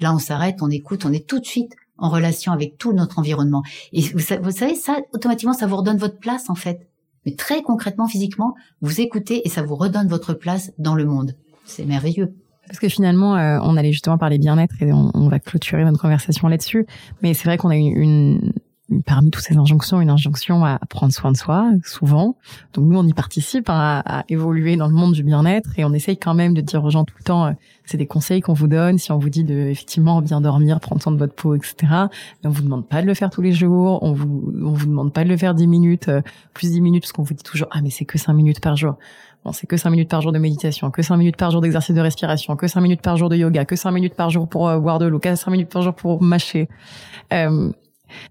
[0.00, 3.18] Là, on s'arrête, on écoute, on est tout de suite en relation avec tout notre
[3.18, 3.62] environnement.
[3.92, 6.86] Et vous, savez, ça, automatiquement, ça vous redonne votre place, en fait.
[7.24, 11.34] Mais très concrètement, physiquement, vous écoutez et ça vous redonne votre place dans le monde.
[11.64, 12.34] C'est merveilleux.
[12.66, 16.48] Parce que finalement, euh, on allait justement parler bien-être et on, va clôturer notre conversation
[16.48, 16.86] là-dessus.
[17.22, 18.52] Mais c'est vrai qu'on a une,
[19.04, 22.36] parmi toutes ces injonctions, une injonction à prendre soin de soi, souvent.
[22.72, 25.92] Donc nous, on y participe hein, à, évoluer dans le monde du bien-être et on
[25.92, 27.52] essaye quand même de dire aux gens tout le temps, euh,
[27.84, 28.98] c'est des conseils qu'on vous donne.
[28.98, 31.74] Si on vous dit de effectivement bien dormir, prendre soin de votre peau, etc.
[31.90, 34.02] Mais on vous demande pas de le faire tous les jours.
[34.02, 36.22] On vous on vous demande pas de le faire 10 minutes, euh,
[36.54, 38.76] plus 10 minutes, parce qu'on vous dit toujours ah mais c'est que 5 minutes par
[38.76, 38.96] jour.
[39.44, 41.94] Bon, c'est que 5 minutes par jour de méditation, que 5 minutes par jour d'exercice
[41.94, 44.68] de respiration, que 5 minutes par jour de yoga, que 5 minutes par jour pour
[44.68, 46.68] euh, boire de l'eau, que 5 minutes par jour pour mâcher.
[47.32, 47.70] Euh,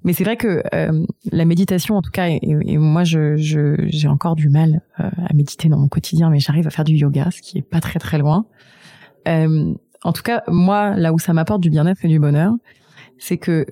[0.03, 4.35] mais c'est vrai que euh, la méditation, en tout cas, et, moi, je, j'ai encore
[4.35, 7.41] du mal euh, à méditer dans mon quotidien, mais j'arrive à faire du yoga, ce
[7.41, 8.45] qui est pas très très loin.
[9.27, 9.73] Euh,
[10.03, 12.53] en tout cas, moi, là où ça m'apporte du bien-être et du bonheur,
[13.17, 13.65] c'est que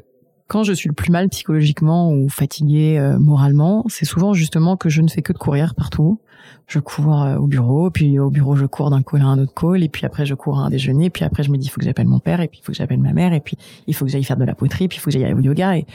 [0.54, 5.01] quand je suis le plus mal psychologiquement ou fatiguée moralement, c'est souvent justement que je
[5.01, 6.20] ne fais que de courir partout,
[6.68, 9.54] je cours euh, au bureau, puis au bureau je cours d'un call à un autre
[9.54, 11.70] call, et puis après je cours à un déjeuner, puis après je me dis il
[11.70, 13.58] faut que j'appelle mon père, et puis il faut que j'appelle ma mère, et puis
[13.88, 15.78] il faut que j'aille faire de la poterie, puis il faut que j'aille au yoga.
[15.78, 15.86] Et,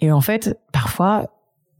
[0.00, 1.26] et en fait, parfois,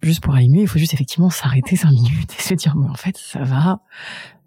[0.02, 2.88] juste pour aller mieux, il faut juste effectivement s'arrêter cinq minutes et se dire mais
[2.88, 3.80] en fait ça va.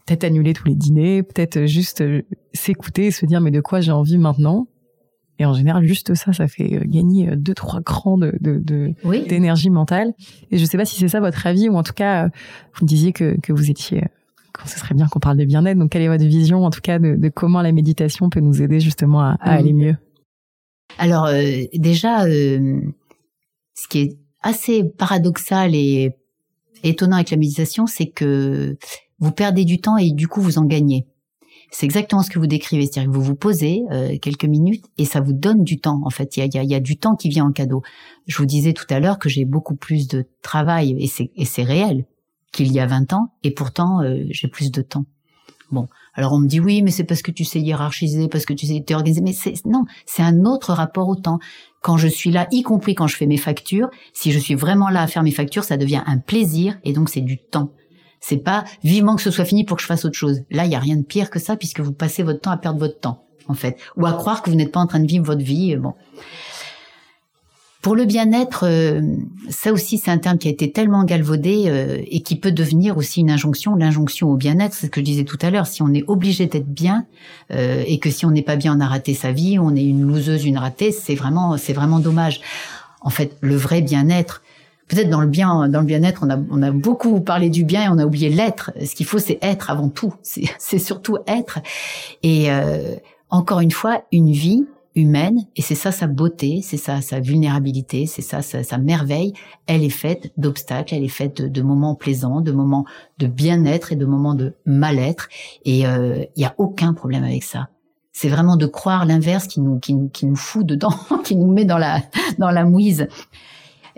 [0.05, 3.79] Peut-être annuler tous les dîners, peut-être juste euh, s'écouter et se dire mais de quoi
[3.79, 4.67] j'ai envie maintenant?
[5.39, 8.93] Et en général, juste ça, ça fait euh, gagner euh, deux, trois crans de, de,
[9.27, 10.13] d'énergie mentale.
[10.51, 12.29] Et je sais pas si c'est ça votre avis, ou en tout cas, euh,
[12.75, 14.03] vous me disiez que, que vous étiez,
[14.65, 15.79] ce serait bien qu'on parle de bien-être.
[15.79, 18.61] Donc, quelle est votre vision, en tout cas, de, de comment la méditation peut nous
[18.61, 19.95] aider justement à, aller mieux?
[20.97, 21.29] Alors,
[21.73, 26.11] déjà, ce qui est assez paradoxal et
[26.83, 28.75] étonnant avec la méditation, c'est que
[29.19, 31.05] vous perdez du temps et du coup, vous en gagnez.
[31.71, 35.05] C'est exactement ce que vous décrivez, c'est-à-dire que vous vous posez euh, quelques minutes et
[35.05, 36.01] ça vous donne du temps.
[36.03, 37.83] En fait, il y a, y a, du temps qui vient en cadeau.
[38.27, 41.45] Je vous disais tout à l'heure que j'ai beaucoup plus de travail et c'est, et
[41.45, 42.05] c'est réel
[42.51, 45.05] qu'il y a 20 ans et pourtant euh, j'ai plus de temps.
[45.71, 48.53] Bon, alors on me dit oui, mais c'est parce que tu sais hiérarchiser, parce que
[48.53, 49.21] tu sais t'organiser.
[49.21, 51.39] Mais c'est non, c'est un autre rapport au temps.
[51.81, 54.89] Quand je suis là, y compris quand je fais mes factures, si je suis vraiment
[54.89, 57.71] là à faire mes factures, ça devient un plaisir et donc c'est du temps.
[58.19, 60.41] C'est pas vivement que ce soit fini pour que je fasse autre chose.
[60.51, 62.57] Là, il y a rien de pire que ça puisque vous passez votre temps à
[62.57, 65.07] perdre votre temps, en fait, ou à croire que vous n'êtes pas en train de
[65.07, 65.75] vivre votre vie.
[65.75, 65.93] Bon.
[67.81, 69.01] Pour le bien-être, euh,
[69.49, 72.97] ça aussi c'est un terme qui a été tellement galvaudé euh, et qui peut devenir
[72.97, 73.75] aussi une injonction.
[73.75, 75.65] L'injonction au bien-être, c'est ce que je disais tout à l'heure.
[75.65, 77.05] Si on est obligé d'être bien
[77.51, 79.85] euh, et que si on n'est pas bien, on a raté sa vie, on est
[79.85, 82.41] une loseuse, une ratée, c'est vraiment c'est vraiment dommage.
[82.99, 84.43] En fait, le vrai bien-être,
[84.89, 87.85] peut-être dans le bien, dans le bien-être, on a, on a beaucoup parlé du bien
[87.85, 88.71] et on a oublié l'être.
[88.83, 90.13] Ce qu'il faut, c'est être avant tout.
[90.23, 91.59] C'est surtout être.
[92.23, 92.95] Et euh,
[93.29, 94.65] encore une fois, une vie
[94.95, 99.33] humaine, et c'est ça sa beauté, c'est ça sa vulnérabilité, c'est ça sa, merveille.
[99.67, 102.85] Elle est faite d'obstacles, elle est faite de, moments plaisants, de moments
[103.19, 105.29] de bien-être et de moments de mal-être.
[105.63, 107.69] Et euh, il y a aucun problème avec ça
[108.11, 111.63] c'est vraiment de croire l'inverse qui nous, qui, qui nous fout dedans, qui nous met
[111.63, 112.01] dans la,
[112.37, 113.07] dans la mouise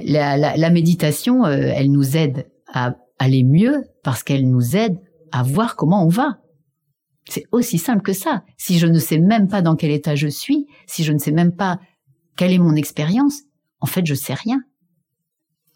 [0.06, 4.98] la, méditation, euh, elle nous aide à aller mieux parce qu'elle nous aide
[5.32, 6.38] à voir comment on va.
[7.30, 8.44] C'est aussi simple que ça.
[8.58, 11.32] Si je ne sais même pas dans quel état je suis, si je ne sais
[11.32, 11.80] même pas
[12.36, 13.42] quelle est mon expérience,
[13.80, 14.62] en fait, je sais rien.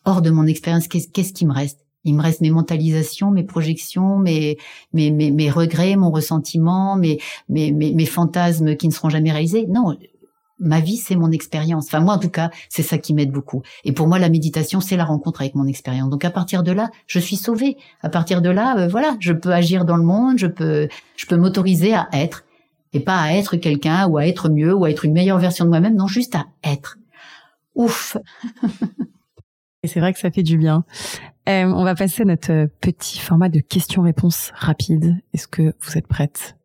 [0.06, 1.86] Hors de mon expérience, qu'est-ce qui me reste?
[2.04, 4.58] Il me reste mes mentalisations, mes projections, mes,
[4.94, 7.20] mes, mes, regrets, mon ressentiment, mes,
[7.50, 9.66] mes, mes, mes fantasmes qui ne seront jamais réalisés.
[9.66, 9.98] Non,
[10.60, 11.88] ma vie, c'est mon expérience.
[11.88, 13.62] Enfin, moi, en tout cas, c'est ça qui m'aide beaucoup.
[13.84, 16.10] Et pour moi, la méditation, c'est la rencontre avec mon expérience.
[16.10, 17.78] Donc, à partir de là, je suis sauvée.
[18.02, 20.88] À partir de là, euh, voilà, je peux agir dans le monde, je peux,
[21.18, 22.44] je peux m'autoriser à être
[22.94, 25.66] et pas à être quelqu'un ou à être mieux ou à être une meilleure version
[25.66, 25.96] de moi-même.
[25.96, 26.98] Non, juste à être.
[27.76, 28.18] Ouf.
[29.84, 30.86] et c'est vrai que ça fait du bien.
[31.48, 35.18] Euh, on va passer à notre petit format de questions-réponses rapides.
[35.34, 36.56] Est-ce que vous êtes prête?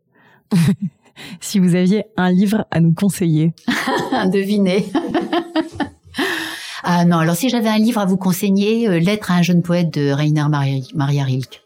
[1.41, 3.53] si vous aviez un livre à nous conseiller
[4.33, 4.87] Devinez.
[6.83, 9.63] ah non, alors si j'avais un livre à vous conseiller, euh, Lettre à un jeune
[9.63, 11.63] poète de Rainer Maria, Rilke.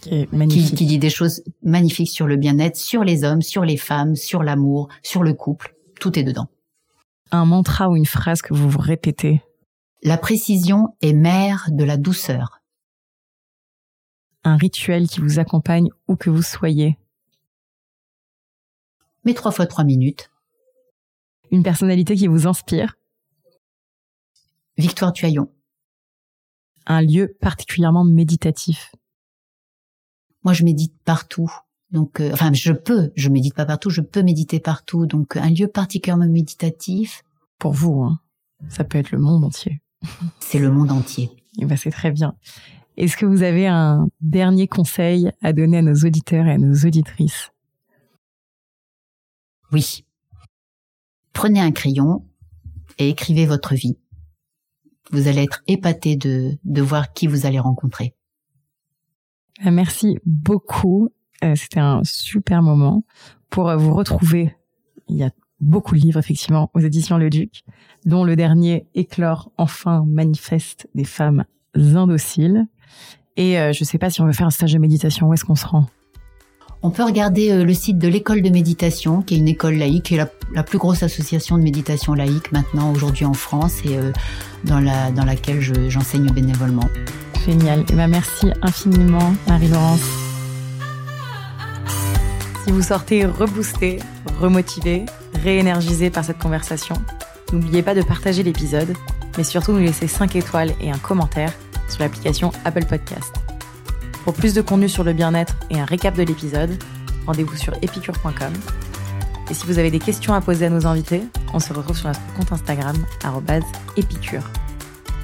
[0.00, 3.76] Qui, qui, qui, dit des choses magnifiques sur le bien-être, sur les hommes, sur les
[3.76, 5.76] femmes, sur l'amour, sur le couple.
[6.00, 6.48] Tout est dedans.
[7.30, 9.42] Un mantra ou une phrase que vous vous répétez
[10.02, 12.58] La précision est mère de la douceur.
[14.44, 16.98] Un rituel qui vous accompagne où que vous soyez
[19.24, 20.30] mais trois fois trois minutes.
[21.50, 22.96] Une personnalité qui vous inspire
[24.78, 25.50] Victoire Tuaillon.
[26.86, 28.94] Un lieu particulièrement méditatif
[30.44, 31.52] Moi, je médite partout.
[31.90, 35.06] Donc, euh, enfin, je peux, je médite pas partout, je peux méditer partout.
[35.06, 37.22] Donc, un lieu particulièrement méditatif.
[37.58, 38.18] Pour vous, hein,
[38.68, 39.82] ça peut être le monde entier.
[40.40, 41.24] C'est le monde entier.
[41.58, 42.34] Et eh ben, c'est très bien.
[42.96, 46.74] Est-ce que vous avez un dernier conseil à donner à nos auditeurs et à nos
[46.86, 47.51] auditrices?
[49.72, 50.04] Oui.
[51.32, 52.26] Prenez un crayon
[52.98, 53.96] et écrivez votre vie.
[55.10, 58.14] Vous allez être épaté de, de voir qui vous allez rencontrer.
[59.66, 61.08] Euh, merci beaucoup.
[61.44, 63.04] Euh, c'était un super moment
[63.50, 64.54] pour euh, vous retrouver.
[65.08, 67.62] Il y a beaucoup de livres effectivement aux éditions Le Duc,
[68.04, 71.44] dont le dernier Éclore enfin manifeste des femmes
[71.74, 72.66] indociles.
[73.36, 75.44] Et je ne sais pas si on veut faire un stage de méditation, où est-ce
[75.44, 75.86] qu'on se rend?
[76.82, 80.06] On peut regarder euh, le site de l'école de méditation, qui est une école laïque,
[80.06, 84.12] qui est la, plus grosse association de méditation laïque maintenant aujourd'hui en France et euh,
[84.64, 86.88] dans, la, dans laquelle j'enseigne bénévolement.
[87.46, 87.84] Génial.
[87.90, 90.02] Eh ben merci infiniment, Marie-Laurence.
[92.64, 93.98] Si vous sortez reboosté,
[94.40, 95.06] remotivé,
[95.42, 96.94] réénergisé par cette conversation,
[97.52, 98.94] n'oubliez pas de partager l'épisode,
[99.36, 101.52] mais surtout nous laisser 5 étoiles et un commentaire
[101.88, 103.32] sur l'application Apple Podcast.
[104.24, 106.82] Pour plus de contenu sur le bien-être et un récap de l'épisode,
[107.26, 108.52] rendez-vous sur epicure.com.
[109.50, 112.08] Et si vous avez des questions à poser à nos invités, on se retrouve sur
[112.08, 112.96] notre compte Instagram,
[113.96, 114.44] épicure.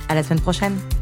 [0.09, 0.98] À la semaine prochaine!